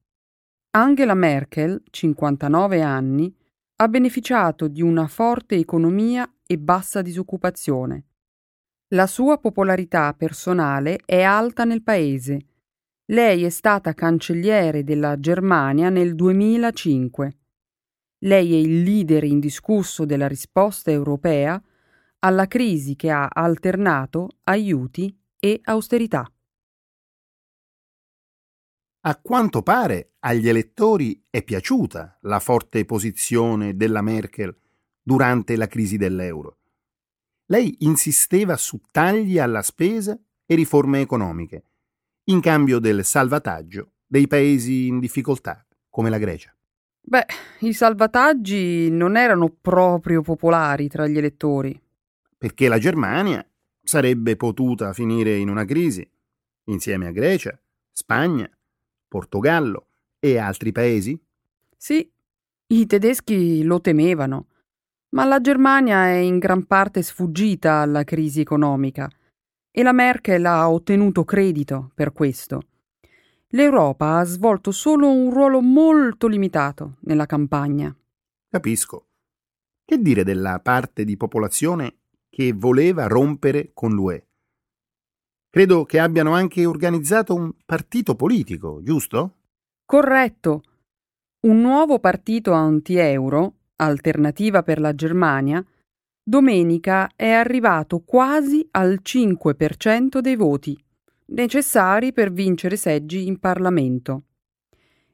Angela 0.73 1.14
Merkel, 1.14 1.82
59 1.88 2.82
anni, 2.82 3.35
ha 3.76 3.88
beneficiato 3.88 4.68
di 4.68 4.82
una 4.82 5.06
forte 5.06 5.56
economia 5.56 6.30
e 6.47 6.59
bassa 6.59 7.00
disoccupazione. 7.00 8.04
La 8.88 9.06
sua 9.06 9.38
popolarità 9.38 10.12
personale 10.12 11.00
è 11.06 11.23
alta 11.23 11.64
nel 11.64 11.82
paese 11.82 12.50
Lei 13.11 13.43
è 13.43 13.49
stata 13.49 13.93
cancelliere 13.93 14.85
della 14.85 15.19
Germania 15.19 15.88
nel 15.88 16.14
2005. 16.14 17.38
Lei 18.19 18.52
è 18.52 18.57
il 18.57 18.85
leader 18.85 19.25
indiscusso 19.25 20.05
della 20.05 20.29
risposta 20.29 20.93
europea 20.93 21.61
alla 22.21 22.47
crisi 22.47 22.95
che 22.95 23.11
ha 23.11 23.26
alternato 23.26 24.29
aiuti 24.45 25.12
e 25.40 25.59
austerità. 25.64 26.33
A 29.00 29.21
quanto 29.21 29.62
pare 29.62 30.12
agli 30.21 30.49
elettori 30.49 31.21
è 31.31 31.43
piaciuta 31.43 32.19
la 32.21 32.38
forte 32.38 32.85
posizione 32.85 33.75
della 33.75 34.02
Merkel 34.02 34.57
durante 35.02 35.57
la 35.57 35.67
crisi 35.67 35.97
dell'euro. 35.97 36.59
Lei 37.47 37.75
insisteva 37.81 38.57
su 38.57 38.81
tagli 38.93 39.40
alla 39.40 39.62
spesa 39.62 40.17
e 40.47 40.55
riforme 40.55 41.00
economiche, 41.00 41.70
in 42.25 42.41
cambio 42.41 42.79
del 42.79 43.05
salvataggio 43.05 43.93
dei 44.07 44.27
paesi 44.27 44.87
in 44.87 44.99
difficoltà, 44.99 45.65
come 45.89 46.11
la 46.11 46.19
Grecia. 46.19 46.55
Beh, 47.00 47.27
i 47.61 47.73
salvataggi 47.73 48.91
non 48.91 49.17
erano 49.17 49.49
proprio 49.49 50.21
popolari 50.21 50.89
tra 50.89 51.07
gli 51.07 51.17
elettori. 51.17 51.81
Perché 52.37 52.69
la 52.69 52.79
Germania 52.79 53.45
sarebbe 53.83 54.37
potuta 54.37 54.93
finire 54.93 55.37
in 55.37 55.49
una 55.49 55.65
crisi, 55.65 56.09
insieme 56.65 57.07
a 57.07 57.12
Grecia, 57.12 57.59
Spagna, 57.91 58.49
Portogallo 59.09 59.87
e 60.19 60.39
altri 60.39 60.73
paesi? 60.73 61.21
Sì, 61.77 62.09
i 62.67 62.87
tedeschi 62.87 63.62
lo 63.62 63.81
temevano, 63.81 64.47
ma 65.11 65.25
la 65.25 65.41
Germania 65.41 66.07
è 66.07 66.17
in 66.17 66.39
gran 66.39 66.67
parte 66.67 67.03
sfuggita 67.03 67.77
alla 67.77 68.05
crisi 68.05 68.41
economica 68.41 69.11
e 69.71 69.83
la 69.83 69.93
Merkel 69.93 70.45
ha 70.47 70.71
ottenuto 70.71 71.25
credito 71.25 71.91
per 71.95 72.12
questo. 72.12 72.62
L'Europa 73.49 74.19
ha 74.19 74.25
svolto 74.25 74.71
solo 74.71 75.11
un 75.11 75.31
ruolo 75.33 75.61
molto 75.61 76.27
limitato 76.27 76.97
nella 77.00 77.27
campagna. 77.27 77.95
Capisco. 78.49 79.07
Che 79.85 79.99
dire 79.99 80.23
della 80.23 80.61
parte 80.61 81.05
di 81.05 81.17
popolazione 81.17 81.97
che 82.29 82.53
voleva 82.53 83.07
rompere 83.07 83.71
con 83.75 83.93
l'UE? 83.93 84.27
Credo 85.50 85.85
che 85.85 85.99
abbiano 85.99 86.33
anche 86.33 86.65
organizzato 86.65 87.35
un 87.35 87.53
partito 87.65 88.15
politico, 88.15 88.81
giusto? 88.85 89.39
Corretto. 89.85 90.62
Un 91.41 91.61
nuovo 91.61 91.99
partito 91.99 92.53
anti-euro, 92.53 93.55
Alternativa 93.77 94.62
per 94.62 94.79
la 94.79 94.95
Germania, 94.95 95.65
domenica 96.31 97.11
è 97.17 97.29
arrivato 97.29 97.99
quasi 97.99 98.67
al 98.71 99.01
5% 99.03 100.21
dei 100.21 100.37
voti, 100.37 100.81
necessari 101.27 102.13
per 102.13 102.33
vincere 102.33 102.77
seggi 102.77 103.27
in 103.27 103.41
Parlamento. 103.41 104.23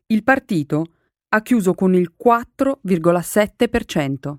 Il 0.09 0.23
partito 0.23 0.85
ha 1.31 1.41
chiuso 1.41 1.73
con 1.73 1.95
il 1.95 2.13
4,7%. 2.23 4.37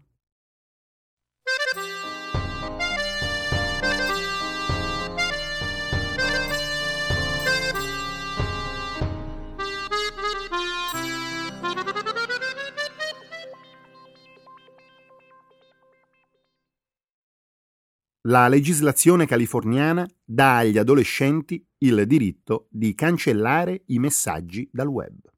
La 18.28 18.50
legislazione 18.50 19.26
californiana 19.26 20.06
dà 20.22 20.58
agli 20.58 20.78
adolescenti 20.78 21.66
il 21.78 22.06
diritto 22.06 22.68
di 22.70 22.94
cancellare 22.94 23.84
i 23.86 24.00
messaggi 24.00 24.68
dal 24.70 24.88
web. 24.88 25.32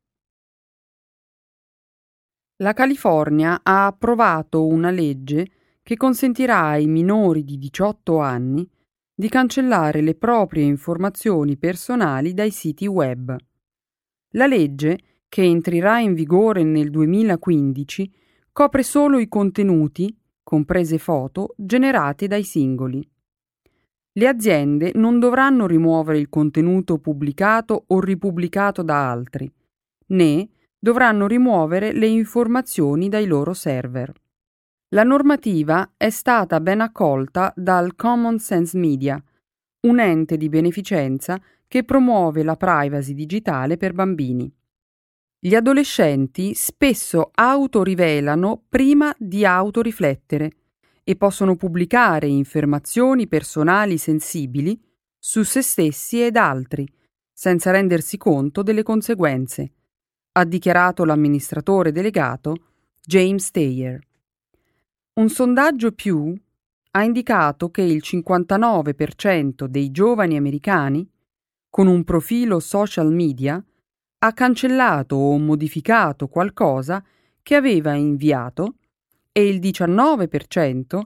La 2.57 2.73
California 2.73 3.59
ha 3.61 3.85
approvato 3.85 4.65
una 4.65 4.89
legge 4.89 5.51
che 5.83 5.97
consentirà 5.97 6.69
ai 6.69 6.87
minori 6.87 7.43
di 7.43 7.59
18 7.59 8.17
anni 8.17 8.67
di 9.13 9.29
cancellare 9.29 10.01
le 10.01 10.15
proprie 10.15 10.63
informazioni 10.63 11.57
personali 11.57 12.33
dai 12.33 12.49
siti 12.49 12.87
web. 12.87 13.35
La 14.29 14.47
legge, 14.47 14.97
che 15.29 15.43
entrerà 15.43 15.99
in 15.99 16.15
vigore 16.15 16.63
nel 16.63 16.89
2015, 16.89 18.11
copre 18.51 18.81
solo 18.81 19.19
i 19.19 19.27
contenuti 19.27 20.18
comprese 20.49 20.97
foto, 20.97 21.53
generate 21.55 22.25
dai 22.25 22.41
singoli. 22.41 23.07
Le 24.13 24.27
aziende 24.27 24.93
non 24.95 25.19
dovranno 25.19 25.67
rimuovere 25.67 26.17
il 26.17 26.27
contenuto 26.27 26.97
pubblicato 26.97 27.83
o 27.85 27.99
ripubblicato 27.99 28.81
da 28.81 29.11
altri, 29.11 29.47
né 30.07 30.49
dovranno 30.79 31.27
rimuovere 31.27 31.91
le 31.91 32.07
informazioni 32.07 33.09
dai 33.09 33.27
loro 33.27 33.53
server. 33.53 34.11
La 34.95 35.03
normativa 35.03 35.91
è 35.95 36.09
stata 36.09 36.59
ben 36.59 36.81
accolta 36.81 37.53
dal 37.55 37.95
Common 37.95 38.39
Sense 38.39 38.75
Media, 38.75 39.23
un 39.81 39.99
ente 39.99 40.35
di 40.35 40.49
beneficenza 40.49 41.39
che 41.67 41.83
promuove 41.83 42.41
la 42.41 42.55
privacy 42.55 43.13
digitale 43.13 43.77
per 43.77 43.93
bambini. 43.93 44.51
Gli 45.41 45.55
adolescenti 45.55 46.53
spesso 46.53 47.31
autorivelano 47.33 48.61
prima 48.67 49.15
di 49.17 49.45
autoriflettere 49.45 50.51
e 51.01 51.15
possono 51.15 51.55
pubblicare 51.55 52.27
informazioni 52.27 53.25
personali 53.25 53.97
sensibili 53.97 54.77
su 55.17 55.43
se 55.43 55.61
stessi 55.61 56.21
ed 56.21 56.35
altri, 56.35 56.85
senza 57.31 57.71
rendersi 57.71 58.17
conto 58.17 58.63
delle 58.63 58.83
conseguenze, 58.83 59.71
ha 60.33 60.43
dichiarato 60.43 61.05
l'amministratore 61.05 61.93
delegato 61.93 62.55
James 63.01 63.49
Taylor. 63.51 63.97
Un 65.13 65.29
sondaggio 65.29 65.93
più 65.93 66.37
ha 66.91 67.03
indicato 67.03 67.69
che 67.71 67.81
il 67.81 68.01
59% 68.03 69.67
dei 69.67 69.89
giovani 69.91 70.35
americani 70.35 71.09
con 71.69 71.87
un 71.87 72.03
profilo 72.03 72.59
social 72.59 73.13
media 73.13 73.63
ha 74.19 74.33
cancellato 74.33 75.15
o 75.15 75.37
modificato 75.37 76.27
qualcosa 76.27 77.03
che 77.41 77.55
aveva 77.55 77.93
inviato 77.93 78.75
e 79.31 79.47
il 79.47 79.59
19% 79.59 81.01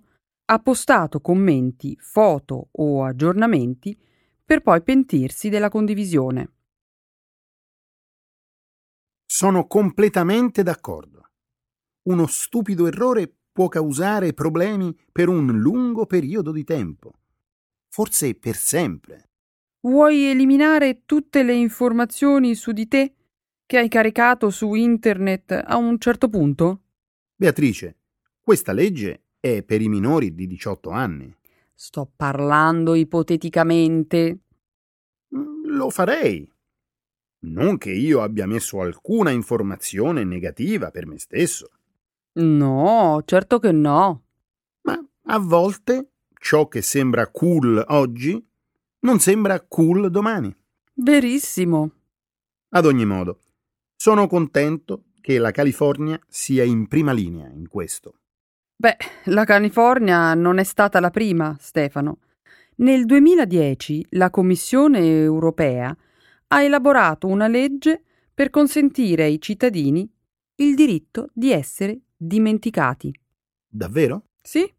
ha 0.45 0.60
postato 0.60 1.21
commenti, 1.21 1.95
foto 1.99 2.69
o 2.71 3.04
aggiornamenti 3.04 3.97
per 4.43 4.62
poi 4.62 4.82
pentirsi 4.82 5.49
della 5.49 5.69
condivisione. 5.69 6.52
Sono 9.26 9.67
completamente 9.67 10.63
d'accordo. 10.63 11.30
Uno 12.04 12.28
stupido 12.28 12.88
errore 12.88 13.34
può 13.52 13.67
causare 13.67 14.34
problemi 14.34 14.95
per 15.12 15.30
un 15.30 15.58
lungo 15.58 16.06
periodo 16.06 16.52
di 16.52 16.63
tempo, 16.63 17.13
forse 17.89 18.36
per 18.36 18.56
sempre. 18.56 19.33
Vuoi 19.86 20.28
eliminare 20.28 21.02
tutte 21.06 21.43
le 21.43 21.54
informazioni 21.54 22.56
su 22.56 22.72
di 22.72 22.88
te 22.88 23.15
che 23.65 23.78
hai 23.78 23.89
caricato 23.89 24.50
su 24.50 24.76
internet 24.76 25.62
a 25.65 25.76
un 25.76 26.00
certo 26.00 26.30
punto? 26.30 26.84
Beatrice, 27.36 27.98
questa 28.41 28.72
legge 28.72 29.24
è 29.41 29.62
per 29.62 29.82
i 29.82 29.89
minori 29.89 30.34
di 30.34 30.48
18 30.48 30.89
anni. 30.89 31.36
Sto 31.74 32.10
parlando 32.15 32.93
ipoteticamente. 32.93 34.39
Mm, 35.36 35.76
lo 35.76 35.89
farei. 35.89 36.50
Non 37.39 37.78
che 37.78 37.91
io 37.91 38.22
abbia 38.22 38.48
messo 38.48 38.80
alcuna 38.80 39.32
informazione 39.32 40.24
negativa 40.24 40.91
per 40.91 41.06
me 41.08 41.19
stesso. 41.19 41.72
No, 42.36 43.22
certo 43.26 43.60
che 43.60 43.74
no. 43.74 44.24
Ma 44.84 45.06
a 45.24 45.39
volte 45.39 46.12
ciò 46.39 46.69
che 46.69 46.82
sembra 46.82 47.30
cool 47.30 47.84
oggi 47.89 48.52
non 49.04 49.20
sembra 49.20 49.62
cool 49.62 50.10
domani. 50.10 50.54
Verissimo. 50.96 51.92
Ad 52.70 52.86
ogni 52.86 53.06
modo, 53.06 53.42
sono 53.96 54.28
contento 54.28 55.06
che 55.22 55.38
la 55.38 55.52
California 55.52 56.20
sia 56.28 56.63
in 56.63 56.88
prima 56.88 57.12
linea 57.12 57.48
in 57.50 57.68
questo. 57.68 58.16
Beh, 58.76 58.98
la 59.26 59.46
California 59.46 60.34
non 60.34 60.58
è 60.58 60.63
stata 60.63 61.00
la 61.00 61.10
prima, 61.10 61.56
Stefano. 61.60 62.20
Nel 62.78 63.06
2010 63.06 64.08
la 64.12 64.30
Commissione 64.30 65.00
europea 65.00 65.96
ha 66.48 66.63
elaborato 66.63 67.28
una 67.28 67.48
legge 67.48 68.04
per 68.34 68.50
consentire 68.50 69.24
ai 69.24 69.39
cittadini 69.39 70.10
il 70.56 70.76
diritto 70.76 71.30
di 71.34 71.52
essere 71.52 72.00
dimenticati. 72.16 73.13
Davvero? 73.68 74.26
Sì. 74.42 74.72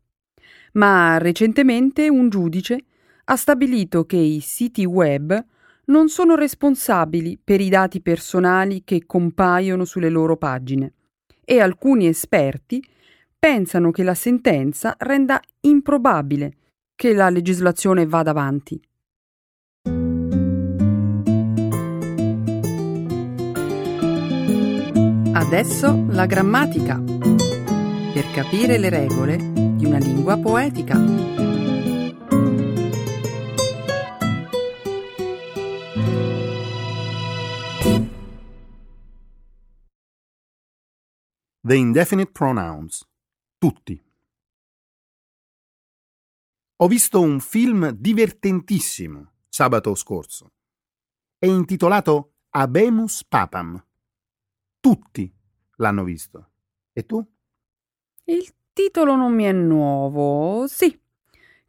Ma 0.72 1.18
recentemente 1.18 2.08
un 2.08 2.28
giudice 2.28 2.84
ha 3.24 3.36
stabilito 3.36 4.04
che 4.04 4.16
i 4.16 4.40
siti 4.40 4.84
web 4.84 5.44
non 5.86 6.08
sono 6.08 6.34
responsabili 6.34 7.38
per 7.42 7.60
i 7.60 7.68
dati 7.68 8.00
personali 8.00 8.82
che 8.84 9.04
compaiono 9.06 9.84
sulle 9.84 10.08
loro 10.08 10.36
pagine 10.36 10.92
e 11.44 11.60
alcuni 11.60 12.06
esperti 12.06 12.82
pensano 13.38 13.90
che 13.90 14.02
la 14.02 14.14
sentenza 14.14 14.94
renda 14.98 15.40
improbabile 15.60 16.56
che 16.94 17.12
la 17.12 17.28
legislazione 17.28 18.06
vada 18.06 18.30
avanti. 18.30 18.80
Adesso 25.32 26.06
la 26.08 26.26
grammatica. 26.26 27.02
Per 28.14 28.30
capire 28.32 28.78
le 28.78 28.88
regole 28.88 29.36
di 29.36 29.84
una 29.84 29.98
lingua 29.98 30.38
poetica. 30.38 31.63
The 41.66 41.76
indefinite 41.76 42.30
pronouns. 42.30 43.08
Tutti. 43.56 43.98
Ho 46.76 46.86
visto 46.86 47.22
un 47.22 47.40
film 47.40 47.88
divertentissimo 47.88 49.32
sabato 49.48 49.94
scorso. 49.94 50.52
È 51.38 51.46
intitolato 51.46 52.34
Abemus 52.50 53.24
Papam. 53.24 53.82
Tutti 54.78 55.34
l'hanno 55.76 56.04
visto. 56.04 56.50
E 56.92 57.06
tu? 57.06 57.26
Il 58.24 58.54
titolo 58.74 59.16
non 59.16 59.32
mi 59.32 59.44
è 59.44 59.52
nuovo. 59.52 60.66
Sì, 60.66 61.00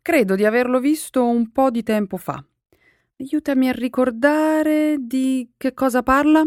credo 0.01 0.36
di 0.36 0.43
averlo 0.43 0.81
visto 0.81 1.25
un 1.25 1.53
po' 1.53 1.71
di 1.71 1.84
tempo 1.84 2.17
fa. 2.17 2.45
Aiutami 3.15 3.69
a 3.69 3.71
ricordare 3.71 4.97
di 4.99 5.53
che 5.55 5.73
cosa 5.73 6.03
parla? 6.03 6.45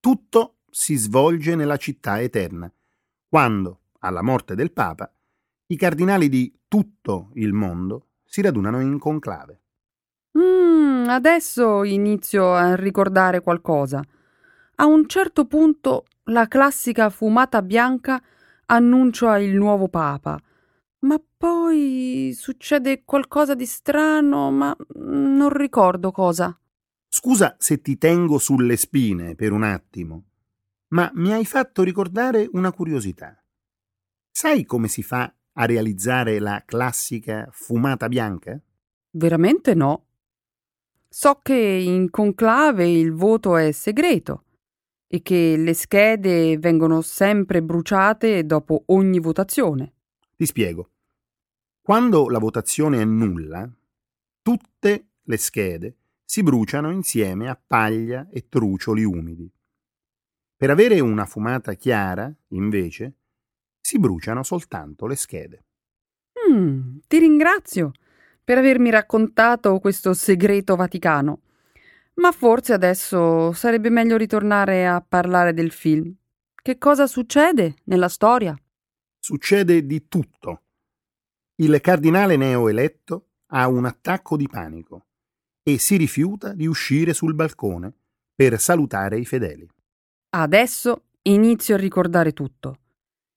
Tutto 0.00 0.57
si 0.70 0.96
svolge 0.96 1.54
nella 1.54 1.76
città 1.76 2.20
eterna, 2.20 2.72
quando, 3.28 3.80
alla 4.00 4.22
morte 4.22 4.54
del 4.54 4.72
Papa, 4.72 5.12
i 5.66 5.76
cardinali 5.76 6.28
di 6.28 6.52
tutto 6.66 7.30
il 7.34 7.52
mondo 7.52 8.06
si 8.24 8.40
radunano 8.42 8.80
in 8.80 8.98
conclave. 8.98 9.60
Mm, 10.38 11.08
adesso 11.08 11.84
inizio 11.84 12.52
a 12.52 12.74
ricordare 12.74 13.40
qualcosa. 13.40 14.02
A 14.76 14.86
un 14.86 15.08
certo 15.08 15.46
punto 15.46 16.04
la 16.24 16.46
classica 16.46 17.10
fumata 17.10 17.62
bianca 17.62 18.22
annuncia 18.66 19.38
il 19.38 19.54
nuovo 19.54 19.88
Papa, 19.88 20.38
ma 21.00 21.20
poi 21.36 22.32
succede 22.34 23.02
qualcosa 23.04 23.54
di 23.54 23.66
strano, 23.66 24.50
ma 24.50 24.76
non 24.96 25.48
ricordo 25.50 26.10
cosa. 26.10 26.56
Scusa 27.08 27.56
se 27.58 27.80
ti 27.80 27.96
tengo 27.96 28.38
sulle 28.38 28.76
spine 28.76 29.34
per 29.34 29.52
un 29.52 29.62
attimo, 29.62 30.24
ma 30.88 31.10
mi 31.14 31.32
hai 31.32 31.44
fatto 31.44 31.82
ricordare 31.82 32.48
una 32.52 32.72
curiosità. 32.72 33.42
Sai 34.30 34.64
come 34.64 34.88
si 34.88 35.02
fa 35.02 35.32
a 35.52 35.64
realizzare 35.64 36.38
la 36.38 36.62
classica 36.64 37.48
fumata 37.50 38.08
bianca? 38.08 38.60
Veramente 39.10 39.74
no. 39.74 40.06
So 41.08 41.40
che 41.42 41.54
in 41.54 42.10
conclave 42.10 42.88
il 42.88 43.12
voto 43.12 43.56
è 43.56 43.72
segreto 43.72 44.44
e 45.06 45.22
che 45.22 45.56
le 45.56 45.74
schede 45.74 46.58
vengono 46.58 47.00
sempre 47.00 47.62
bruciate 47.62 48.44
dopo 48.44 48.84
ogni 48.86 49.18
votazione. 49.18 49.94
Ti 50.36 50.46
spiego. 50.46 50.90
Quando 51.80 52.28
la 52.28 52.38
votazione 52.38 53.00
è 53.00 53.04
nulla, 53.04 53.68
tutte 54.42 55.08
le 55.22 55.36
schede 55.38 55.96
si 56.24 56.42
bruciano 56.42 56.90
insieme 56.92 57.48
a 57.48 57.58
paglia 57.58 58.28
e 58.30 58.48
trucioli 58.48 59.02
umidi. 59.02 59.50
Per 60.58 60.70
avere 60.70 60.98
una 60.98 61.24
fumata 61.24 61.74
chiara, 61.74 62.28
invece, 62.48 63.18
si 63.80 64.00
bruciano 64.00 64.42
soltanto 64.42 65.06
le 65.06 65.14
schede. 65.14 65.66
Mm, 66.50 66.96
ti 67.06 67.20
ringrazio 67.20 67.92
per 68.42 68.58
avermi 68.58 68.90
raccontato 68.90 69.78
questo 69.78 70.14
segreto 70.14 70.74
vaticano. 70.74 71.42
Ma 72.14 72.32
forse 72.32 72.72
adesso 72.72 73.52
sarebbe 73.52 73.88
meglio 73.88 74.16
ritornare 74.16 74.84
a 74.84 75.00
parlare 75.00 75.54
del 75.54 75.70
film. 75.70 76.12
Che 76.60 76.76
cosa 76.76 77.06
succede 77.06 77.76
nella 77.84 78.08
storia? 78.08 78.60
Succede 79.16 79.86
di 79.86 80.08
tutto. 80.08 80.62
Il 81.54 81.80
cardinale 81.80 82.36
neoeletto 82.36 83.28
ha 83.52 83.68
un 83.68 83.84
attacco 83.84 84.36
di 84.36 84.48
panico 84.48 85.06
e 85.62 85.78
si 85.78 85.96
rifiuta 85.96 86.52
di 86.52 86.66
uscire 86.66 87.14
sul 87.14 87.36
balcone 87.36 87.92
per 88.34 88.58
salutare 88.58 89.20
i 89.20 89.24
fedeli. 89.24 89.68
Adesso 90.40 91.04
inizio 91.22 91.74
a 91.74 91.78
ricordare 91.78 92.32
tutto. 92.32 92.78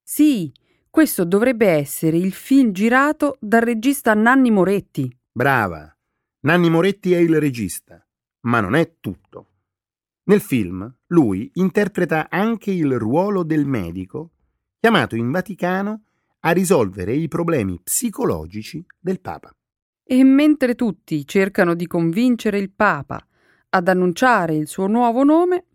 Sì, 0.03 0.51
questo 0.89 1.25
dovrebbe 1.25 1.67
essere 1.67 2.17
il 2.17 2.31
film 2.31 2.71
girato 2.71 3.37
dal 3.39 3.61
regista 3.61 4.13
Nanni 4.13 4.51
Moretti. 4.51 5.11
Brava! 5.31 5.95
Nanni 6.41 6.69
Moretti 6.69 7.13
è 7.13 7.17
il 7.17 7.39
regista 7.39 8.05
ma 8.41 8.59
non 8.59 8.75
è 8.75 8.95
tutto. 8.99 9.47
Nel 10.23 10.41
film 10.41 10.91
lui 11.07 11.49
interpreta 11.55 12.27
anche 12.29 12.71
il 12.71 12.97
ruolo 12.97 13.43
del 13.43 13.65
medico 13.65 14.31
chiamato 14.79 15.15
in 15.15 15.31
Vaticano 15.31 16.03
a 16.41 16.51
risolvere 16.51 17.13
i 17.13 17.27
problemi 17.27 17.79
psicologici 17.83 18.83
del 18.99 19.19
Papa. 19.19 19.51
E 20.03 20.23
mentre 20.23 20.75
tutti 20.75 21.25
cercano 21.27 21.75
di 21.75 21.85
convincere 21.85 22.57
il 22.57 22.71
Papa 22.71 23.25
ad 23.69 23.87
annunciare 23.87 24.55
il 24.55 24.67
suo 24.67 24.87
nuovo 24.87 25.23
nome, 25.23 25.65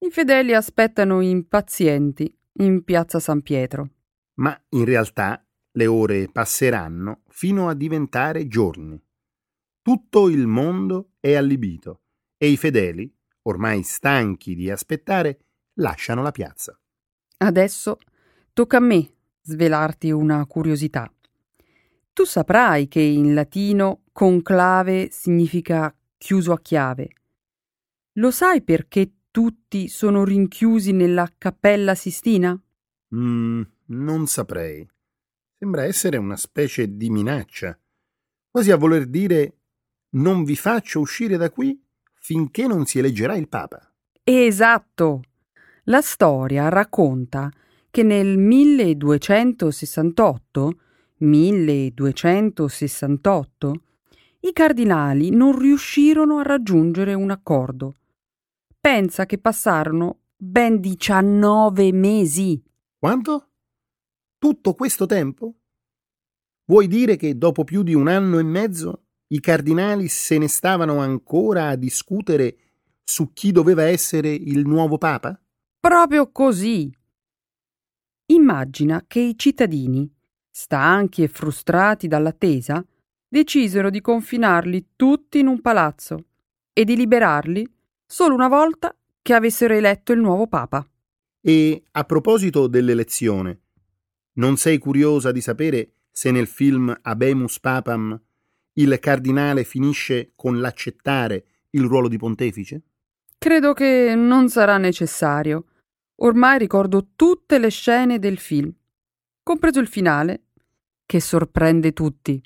i 0.00 0.10
fedeli 0.10 0.54
aspettano 0.54 1.20
impazienti 1.20 2.32
in 2.60 2.84
piazza 2.84 3.18
San 3.18 3.42
Pietro. 3.42 3.90
Ma 4.34 4.56
in 4.70 4.84
realtà 4.84 5.44
le 5.72 5.86
ore 5.86 6.28
passeranno 6.30 7.22
fino 7.28 7.68
a 7.68 7.74
diventare 7.74 8.46
giorni. 8.46 9.00
Tutto 9.82 10.28
il 10.28 10.46
mondo 10.46 11.14
è 11.18 11.34
allibito 11.34 12.02
e 12.36 12.48
i 12.48 12.56
fedeli, 12.56 13.12
ormai 13.42 13.82
stanchi 13.82 14.54
di 14.54 14.70
aspettare, 14.70 15.40
lasciano 15.74 16.22
la 16.22 16.30
piazza. 16.30 16.78
Adesso 17.38 17.98
tocca 18.52 18.76
a 18.76 18.80
me 18.80 19.14
svelarti 19.42 20.10
una 20.10 20.46
curiosità. 20.46 21.12
Tu 22.12 22.24
saprai 22.24 22.86
che 22.86 23.00
in 23.00 23.34
latino 23.34 24.02
conclave 24.12 25.08
significa 25.10 25.92
chiuso 26.16 26.52
a 26.52 26.60
chiave. 26.60 27.08
Lo 28.14 28.30
sai 28.30 28.62
perché 28.62 29.17
tutti 29.30 29.88
sono 29.88 30.24
rinchiusi 30.24 30.92
nella 30.92 31.30
cappella 31.36 31.94
Sistina? 31.94 32.58
Mm, 33.14 33.62
non 33.86 34.26
saprei. 34.26 34.88
Sembra 35.58 35.84
essere 35.84 36.16
una 36.16 36.36
specie 36.36 36.96
di 36.96 37.10
minaccia, 37.10 37.78
quasi 38.50 38.70
a 38.70 38.76
voler 38.76 39.06
dire 39.06 39.58
non 40.10 40.44
vi 40.44 40.54
faccio 40.56 41.00
uscire 41.00 41.36
da 41.36 41.50
qui 41.50 41.78
finché 42.14 42.66
non 42.66 42.86
si 42.86 42.98
eleggerà 42.98 43.36
il 43.36 43.48
Papa. 43.48 43.92
Esatto. 44.22 45.22
La 45.84 46.00
storia 46.00 46.68
racconta 46.68 47.50
che 47.90 48.02
nel 48.02 48.36
1268, 48.36 50.80
1268, 51.18 53.82
i 54.40 54.52
cardinali 54.52 55.30
non 55.30 55.58
riuscirono 55.58 56.38
a 56.38 56.42
raggiungere 56.42 57.14
un 57.14 57.30
accordo. 57.30 57.94
Pensa 58.80 59.26
che 59.26 59.38
passarono 59.38 60.20
ben 60.36 60.80
19 60.80 61.92
mesi. 61.92 62.62
Quanto? 62.96 63.50
Tutto 64.38 64.74
questo 64.74 65.04
tempo? 65.04 65.54
Vuoi 66.66 66.86
dire 66.86 67.16
che 67.16 67.36
dopo 67.36 67.64
più 67.64 67.82
di 67.82 67.94
un 67.94 68.06
anno 68.06 68.38
e 68.38 68.44
mezzo 68.44 69.06
i 69.28 69.40
cardinali 69.40 70.06
se 70.06 70.38
ne 70.38 70.46
stavano 70.46 71.00
ancora 71.00 71.68
a 71.68 71.76
discutere 71.76 72.56
su 73.02 73.32
chi 73.32 73.50
doveva 73.50 73.82
essere 73.82 74.32
il 74.32 74.64
nuovo 74.66 74.96
Papa? 74.96 75.38
Proprio 75.80 76.30
così. 76.30 76.90
Immagina 78.26 79.04
che 79.06 79.20
i 79.20 79.36
cittadini, 79.36 80.08
stanchi 80.50 81.24
e 81.24 81.28
frustrati 81.28 82.06
dall'attesa, 82.06 82.84
decisero 83.26 83.90
di 83.90 84.00
confinarli 84.00 84.90
tutti 84.94 85.40
in 85.40 85.48
un 85.48 85.60
palazzo 85.60 86.26
e 86.72 86.84
di 86.84 86.94
liberarli 86.94 87.68
solo 88.10 88.34
una 88.34 88.48
volta 88.48 88.96
che 89.20 89.34
avessero 89.34 89.74
eletto 89.74 90.12
il 90.12 90.20
nuovo 90.20 90.46
Papa. 90.46 90.88
E 91.40 91.82
a 91.92 92.04
proposito 92.04 92.66
dell'elezione, 92.66 93.60
non 94.34 94.56
sei 94.56 94.78
curiosa 94.78 95.30
di 95.30 95.42
sapere 95.42 95.92
se 96.10 96.30
nel 96.30 96.46
film 96.46 96.96
Abemus 97.02 97.60
Papam 97.60 98.18
il 98.74 98.98
cardinale 98.98 99.64
finisce 99.64 100.32
con 100.34 100.58
l'accettare 100.58 101.44
il 101.70 101.82
ruolo 101.82 102.08
di 102.08 102.16
pontefice? 102.16 102.82
Credo 103.36 103.72
che 103.72 104.14
non 104.16 104.48
sarà 104.48 104.78
necessario. 104.78 105.66
Ormai 106.16 106.58
ricordo 106.58 107.10
tutte 107.14 107.58
le 107.58 107.68
scene 107.68 108.18
del 108.18 108.38
film, 108.38 108.72
compreso 109.42 109.78
il 109.80 109.86
finale, 109.86 110.44
che 111.06 111.20
sorprende 111.20 111.92
tutti. 111.92 112.40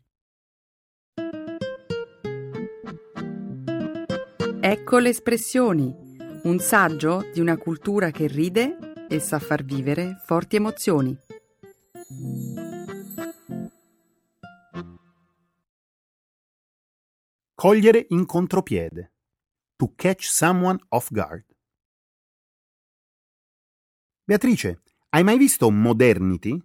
Ecco 4.64 4.98
le 4.98 5.08
espressioni, 5.08 5.92
un 6.44 6.60
saggio 6.60 7.28
di 7.32 7.40
una 7.40 7.56
cultura 7.56 8.12
che 8.12 8.28
ride 8.28 9.06
e 9.08 9.18
sa 9.18 9.40
far 9.40 9.64
vivere 9.64 10.22
forti 10.24 10.54
emozioni. 10.54 11.18
Cogliere 17.52 18.06
in 18.10 18.24
contropiede. 18.24 19.14
To 19.74 19.94
catch 19.96 20.26
someone 20.26 20.78
off 20.90 21.10
guard. 21.10 21.44
Beatrice, 24.22 24.82
hai 25.08 25.24
mai 25.24 25.38
visto 25.38 25.68
Modernity? 25.72 26.56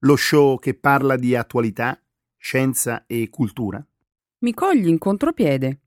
Lo 0.00 0.16
show 0.16 0.58
che 0.58 0.76
parla 0.76 1.14
di 1.14 1.36
attualità, 1.36 2.04
scienza 2.36 3.06
e 3.06 3.28
cultura? 3.30 3.86
Mi 4.38 4.52
cogli 4.52 4.88
in 4.88 4.98
contropiede. 4.98 5.82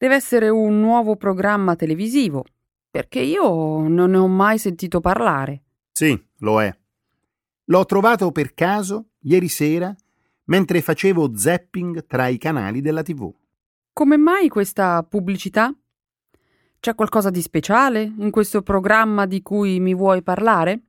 Deve 0.00 0.14
essere 0.14 0.48
un 0.48 0.80
nuovo 0.80 1.14
programma 1.16 1.76
televisivo, 1.76 2.46
perché 2.90 3.20
io 3.20 3.86
non 3.86 4.12
ne 4.12 4.16
ho 4.16 4.28
mai 4.28 4.56
sentito 4.56 4.98
parlare. 4.98 5.62
Sì, 5.92 6.18
lo 6.38 6.62
è. 6.62 6.74
L'ho 7.64 7.84
trovato 7.84 8.32
per 8.32 8.54
caso 8.54 9.10
ieri 9.24 9.48
sera 9.48 9.94
mentre 10.44 10.80
facevo 10.80 11.36
zapping 11.36 12.06
tra 12.06 12.28
i 12.28 12.38
canali 12.38 12.80
della 12.80 13.02
TV. 13.02 13.30
Come 13.92 14.16
mai 14.16 14.48
questa 14.48 15.02
pubblicità? 15.02 15.70
C'è 16.80 16.94
qualcosa 16.94 17.28
di 17.28 17.42
speciale 17.42 18.00
in 18.00 18.30
questo 18.30 18.62
programma 18.62 19.26
di 19.26 19.42
cui 19.42 19.80
mi 19.80 19.94
vuoi 19.94 20.22
parlare? 20.22 20.80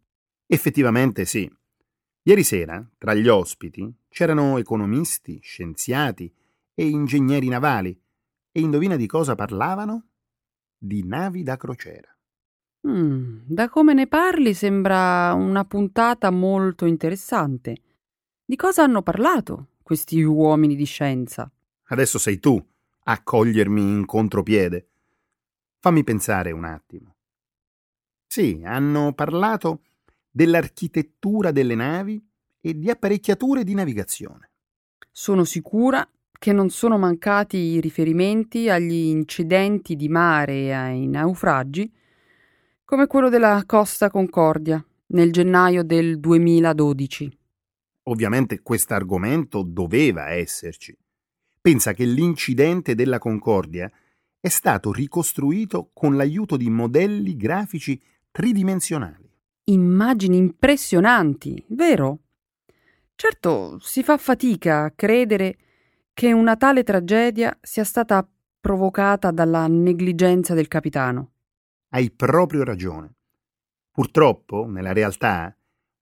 Effettivamente 0.48 1.26
sì. 1.26 1.52
Ieri 2.22 2.44
sera, 2.44 2.82
tra 2.98 3.14
gli 3.14 3.28
ospiti, 3.28 3.94
c'erano 4.08 4.58
economisti, 4.58 5.38
scienziati 5.42 6.34
e 6.74 6.88
ingegneri 6.88 7.50
navali. 7.50 8.02
E 8.54 8.60
indovina 8.60 8.98
di 8.98 9.08
cosa 9.08 9.36
parlavano? 9.36 10.08
Di 10.78 11.04
navi 11.06 11.42
da 11.42 11.56
crociera. 11.56 12.14
Mm, 12.88 13.44
da 13.46 13.70
come 13.70 13.94
ne 13.94 14.08
parli 14.08 14.54
sembra 14.54 15.34
una 15.34 15.64
puntata 15.64 16.32
molto 16.32 16.86
interessante. 16.86 17.78
Di 18.44 18.56
cosa 18.58 18.84
hanno 18.84 19.02
parlato 19.04 19.68
questi 19.82 20.22
uomini 20.22 20.76
di 20.76 20.84
scienza? 20.84 21.50
Adesso 21.84 22.18
sei 22.18 22.40
tu 22.40 22.62
a 23.04 23.24
cogliermi 23.24 23.82
in 23.82 24.06
contropiede. 24.06 24.88
Fammi 25.80 26.04
pensare 26.04 26.52
un 26.52 26.66
attimo. 26.66 27.16
Sì, 28.28 28.62
hanno 28.66 29.14
parlato 29.14 29.84
dell'architettura 30.30 31.52
delle 31.52 31.76
navi 31.76 32.22
e 32.60 32.78
di 32.78 32.90
apparecchiature 32.90 33.64
di 33.64 33.74
navigazione. 33.74 34.52
Sono 35.12 35.44
sicura 35.44 36.08
che 36.42 36.54
non 36.54 36.72
sono 36.72 36.98
mancati 36.98 37.56
i 37.58 37.80
riferimenti 37.80 38.68
agli 38.68 39.10
incidenti 39.10 39.96
di 39.96 40.10
mare 40.10 40.54
e 40.54 40.72
ai 40.72 41.06
naufragi, 41.06 41.94
come 42.84 43.06
quello 43.06 43.30
della 43.30 43.62
Costa 43.68 44.10
Concordia 44.10 44.84
nel 45.10 45.32
gennaio 45.32 45.84
del 45.84 46.20
2012. 46.20 47.38
Ovviamente 48.06 48.62
questo 48.64 48.96
argomento 48.96 49.62
doveva 49.62 50.32
esserci. 50.32 50.98
Pensa 51.62 51.94
che 51.94 52.06
l'incidente 52.06 52.96
della 52.96 53.20
Concordia 53.20 53.92
è 54.40 54.50
stato 54.50 54.92
ricostruito 54.92 55.92
con 55.94 56.16
l'aiuto 56.16 56.58
di 56.58 56.72
modelli 56.72 57.38
grafici 57.38 58.02
tridimensionali. 58.32 59.30
Immagini 59.66 60.38
impressionanti, 60.38 61.64
vero? 61.68 62.18
Certo, 63.14 63.78
si 63.80 64.02
fa 64.02 64.18
fatica 64.18 64.86
a 64.86 64.92
credere 64.96 65.58
che 66.14 66.34
una 66.34 66.56
tale 66.56 66.84
tragedia 66.84 67.58
sia 67.62 67.84
stata 67.84 68.28
provocata 68.60 69.32
dalla 69.32 69.68
negligenza 69.68 70.54
del 70.54 70.68
capitano. 70.68 71.32
Hai 71.90 72.12
proprio 72.12 72.64
ragione. 72.64 73.16
Purtroppo, 73.92 74.66
nella 74.68 74.94
realtà, 74.94 75.56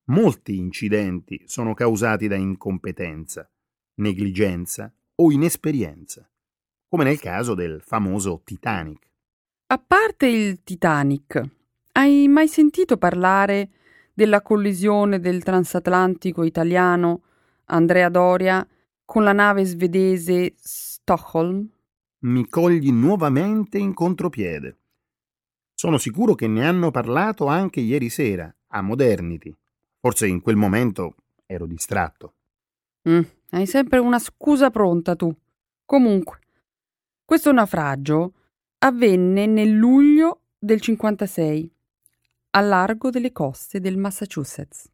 molti 0.06 0.58
incidenti 0.58 1.44
sono 1.46 1.74
causati 1.74 2.28
da 2.28 2.36
incompetenza, 2.36 3.50
negligenza 3.96 4.94
o 5.16 5.32
inesperienza 5.32 6.30
come 6.90 7.04
nel 7.04 7.20
caso 7.20 7.54
del 7.54 7.82
famoso 7.86 8.42
Titanic. 8.44 9.08
A 9.68 9.78
parte 9.78 10.26
il 10.26 10.64
Titanic, 10.64 11.42
hai 11.94 12.28
mai 12.28 12.48
sentito 12.48 12.98
parlare 12.98 13.70
della 14.12 14.42
collisione 14.42 15.20
del 15.20 15.44
transatlantico 15.44 16.44
italiano 16.44 17.22
Andrea 17.66 18.10
Doria 18.10 18.68
con 19.10 19.24
la 19.24 19.34
nave 19.34 19.66
svedese 19.66 20.54
Stockholm? 20.60 21.68
Mi 22.20 22.48
cogli 22.48 22.92
nuovamente 22.92 23.80
in 23.80 23.96
contropiede. 23.96 24.78
Sono 25.74 25.98
sicuro 25.98 26.36
che 26.36 26.46
ne 26.46 26.68
hanno 26.68 26.92
parlato 26.92 27.48
anche 27.48 27.80
ieri 27.80 28.10
sera, 28.10 28.56
a 28.68 28.84
Modernity. 28.84 29.52
Forse 30.00 30.28
in 30.28 30.42
quel 30.42 30.58
momento 30.58 31.16
ero 31.48 31.66
distratto. 31.66 32.36
Mm, 33.10 33.22
hai 33.50 33.66
sempre 33.66 33.98
una 33.98 34.20
scusa 34.20 34.70
pronta 34.70 35.16
tu. 35.16 35.36
Comunque, 35.86 36.42
questo 37.26 37.52
naufragio 37.52 38.34
avvenne 38.78 39.48
nel 39.48 39.72
luglio 39.72 40.42
del 40.60 40.82
56, 40.82 41.74
a 42.52 42.62
largo 42.62 43.10
delle 43.10 43.32
coste 43.32 43.80
del 43.80 43.98
Massachusetts. 43.98 44.88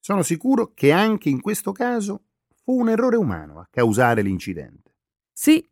Sono 0.00 0.22
sicuro 0.22 0.72
che 0.72 0.90
anche 0.90 1.28
in 1.28 1.42
questo 1.42 1.72
caso 1.72 2.28
fu 2.64 2.78
un 2.78 2.88
errore 2.88 3.16
umano 3.16 3.58
a 3.58 3.68
causare 3.70 4.22
l'incidente. 4.22 4.94
Sì, 5.32 5.66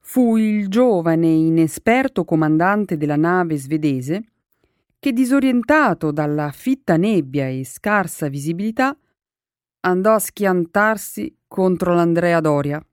fu 0.00 0.36
il 0.36 0.68
giovane 0.68 1.28
inesperto 1.28 2.24
comandante 2.24 2.96
della 2.96 3.16
nave 3.16 3.56
svedese 3.56 4.24
che, 4.98 5.12
disorientato 5.12 6.10
dalla 6.12 6.50
fitta 6.50 6.96
nebbia 6.96 7.48
e 7.48 7.64
scarsa 7.64 8.28
visibilità, 8.28 8.96
andò 9.80 10.14
a 10.14 10.18
schiantarsi 10.18 11.36
contro 11.46 11.94
l'Andrea 11.94 12.40
Doria. 12.40 12.84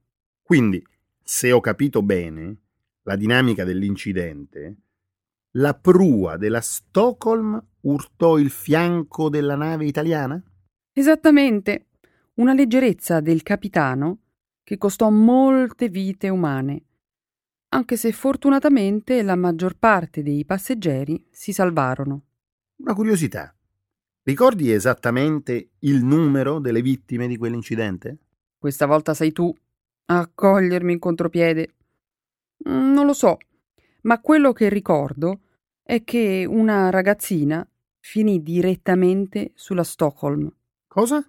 Quindi 0.42 0.84
se 1.22 1.52
ho 1.52 1.60
capito 1.60 2.02
bene 2.02 2.56
la 3.04 3.16
dinamica 3.16 3.64
dell'incidente, 3.64 4.76
la 5.52 5.74
prua 5.74 6.36
della 6.36 6.60
Stockholm 6.60 7.62
urtò 7.80 8.38
il 8.38 8.50
fianco 8.50 9.28
della 9.28 9.56
nave 9.56 9.86
italiana? 9.86 10.42
Esattamente. 10.92 11.86
Una 12.34 12.54
leggerezza 12.54 13.20
del 13.20 13.42
capitano 13.42 14.20
che 14.62 14.78
costò 14.78 15.10
molte 15.10 15.90
vite 15.90 16.30
umane, 16.30 16.82
anche 17.68 17.96
se 17.96 18.10
fortunatamente 18.12 19.22
la 19.22 19.36
maggior 19.36 19.76
parte 19.76 20.22
dei 20.22 20.44
passeggeri 20.46 21.26
si 21.30 21.52
salvarono. 21.52 22.22
Una 22.76 22.94
curiosità. 22.94 23.54
Ricordi 24.22 24.72
esattamente 24.72 25.72
il 25.80 26.02
numero 26.02 26.58
delle 26.58 26.80
vittime 26.80 27.26
di 27.26 27.36
quell'incidente? 27.36 28.18
Questa 28.56 28.86
volta 28.86 29.12
sei 29.12 29.32
tu 29.32 29.54
a 30.06 30.30
cogliermi 30.34 30.92
in 30.92 30.98
contropiede. 30.98 31.74
Mm, 32.66 32.92
non 32.92 33.04
lo 33.04 33.12
so, 33.12 33.36
ma 34.02 34.20
quello 34.20 34.52
che 34.52 34.70
ricordo 34.70 35.40
è 35.82 36.02
che 36.02 36.46
una 36.48 36.88
ragazzina 36.88 37.66
finì 37.98 38.42
direttamente 38.42 39.52
sulla 39.54 39.84
Stockholm. 39.84 40.50
Cosa? 40.86 41.26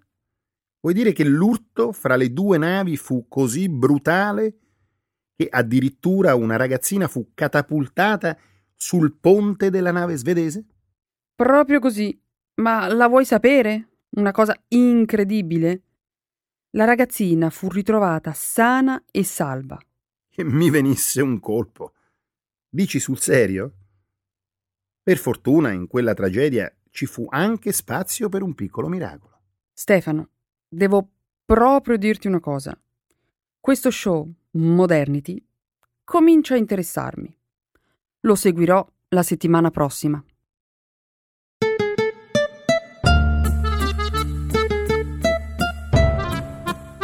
Vuoi 0.84 0.96
dire 0.96 1.13
che 1.13 1.24
l'urto 1.24 1.93
fra 1.93 2.17
le 2.17 2.34
due 2.34 2.58
navi 2.58 2.98
fu 2.98 3.30
così 3.30 3.69
brutale 3.69 4.58
che 5.34 5.48
addirittura 5.50 6.36
una 6.36 6.58
ragazzina 6.58 7.08
fu 7.08 7.32
catapultata 7.34 8.38
sul 8.76 9.15
ponte 9.17 9.69
della 9.69 9.93
nave 9.93 10.17
svedese? 10.17 10.65
Proprio 11.34 11.80
così. 11.80 12.22
Ma 12.56 12.93
la 12.93 13.08
vuoi 13.08 13.24
sapere? 13.24 14.02
Una 14.17 14.32
cosa 14.32 14.62
incredibile. 14.67 15.84
La 16.72 16.84
ragazzina 16.84 17.50
fu 17.50 17.69
ritrovata 17.69 18.34
sana 18.34 19.06
e 19.10 19.24
salva. 19.24 19.80
Che 20.28 20.43
mi 20.43 20.69
venisse 20.69 21.22
un 21.22 21.39
colpo. 21.39 21.93
Dici 22.67 23.00
sul 23.00 23.19
serio? 23.19 23.74
Per 25.02 25.17
fortuna 25.17 25.72
in 25.72 25.88
quella 25.88 26.13
tragedia 26.13 26.69
ci 26.89 27.06
fu 27.06 27.26
anche 27.30 27.72
spazio 27.72 28.28
per 28.28 28.41
un 28.41 28.54
piccolo 28.54 28.89
miracolo. 28.89 29.41
Stefano, 29.72 30.33
devo 30.74 31.08
proprio 31.46 31.98
dirti 31.98 32.28
una 32.28 32.40
cosa. 32.40 32.78
Questo 33.60 33.92
show, 33.92 34.30
Modernity, 34.52 35.42
comincia 36.04 36.56
a 36.56 36.58
interessarmi. 36.58 37.34
Lo 38.22 38.36
seguirò 38.36 38.86
la 39.10 39.24
settimana 39.24 39.70
prossima. 39.70 40.24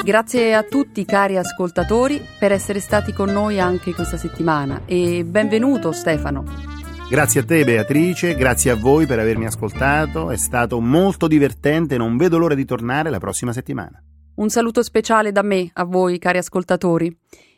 Grazie 0.04 0.56
a 0.56 0.64
tutti 0.64 1.06
cari 1.06 1.38
ascoltatori 1.38 2.20
per 2.40 2.52
essere 2.52 2.80
stati 2.80 3.14
con 3.14 3.30
noi 3.30 3.60
anche 3.60 3.94
questa 3.94 4.18
settimana 4.18 4.82
e 4.86 5.24
benvenuto 5.24 5.92
Stefano. 5.92 6.79
Grazie 7.10 7.42
a 7.42 7.44
te 7.44 7.64
Beatrice, 7.64 8.36
grazie 8.36 8.70
a 8.70 8.76
voi 8.76 9.08
per 9.08 9.18
avermi 9.18 9.48
ascoltato, 9.48 10.30
è 10.30 10.38
stato 10.38 10.80
molto 10.80 11.28
divertente, 11.28 11.98
non 11.98 12.18
vedo 12.18 12.38
l'ora 12.38 12.54
di 12.54 12.66
tornare 12.66 13.10
la 13.10 13.18
prossima 13.18 13.52
settimana. 13.52 14.00
Un 14.36 14.50
saluto 14.50 14.84
speciale 14.84 15.32
da 15.32 15.42
me 15.42 15.72
a 15.74 15.86
voi 15.86 16.20
cari 16.20 16.38
ascoltatori. 16.38 17.14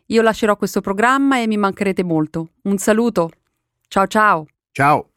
Io 0.07 0.21
lascerò 0.21 0.55
questo 0.55 0.79
programma 0.79 1.41
e 1.41 1.47
mi 1.47 1.57
mancherete 1.57 2.01
molto. 2.01 2.51
Un 2.63 2.77
saluto. 2.77 3.29
Ciao 3.89 4.07
ciao. 4.07 4.45
Ciao. 4.71 5.10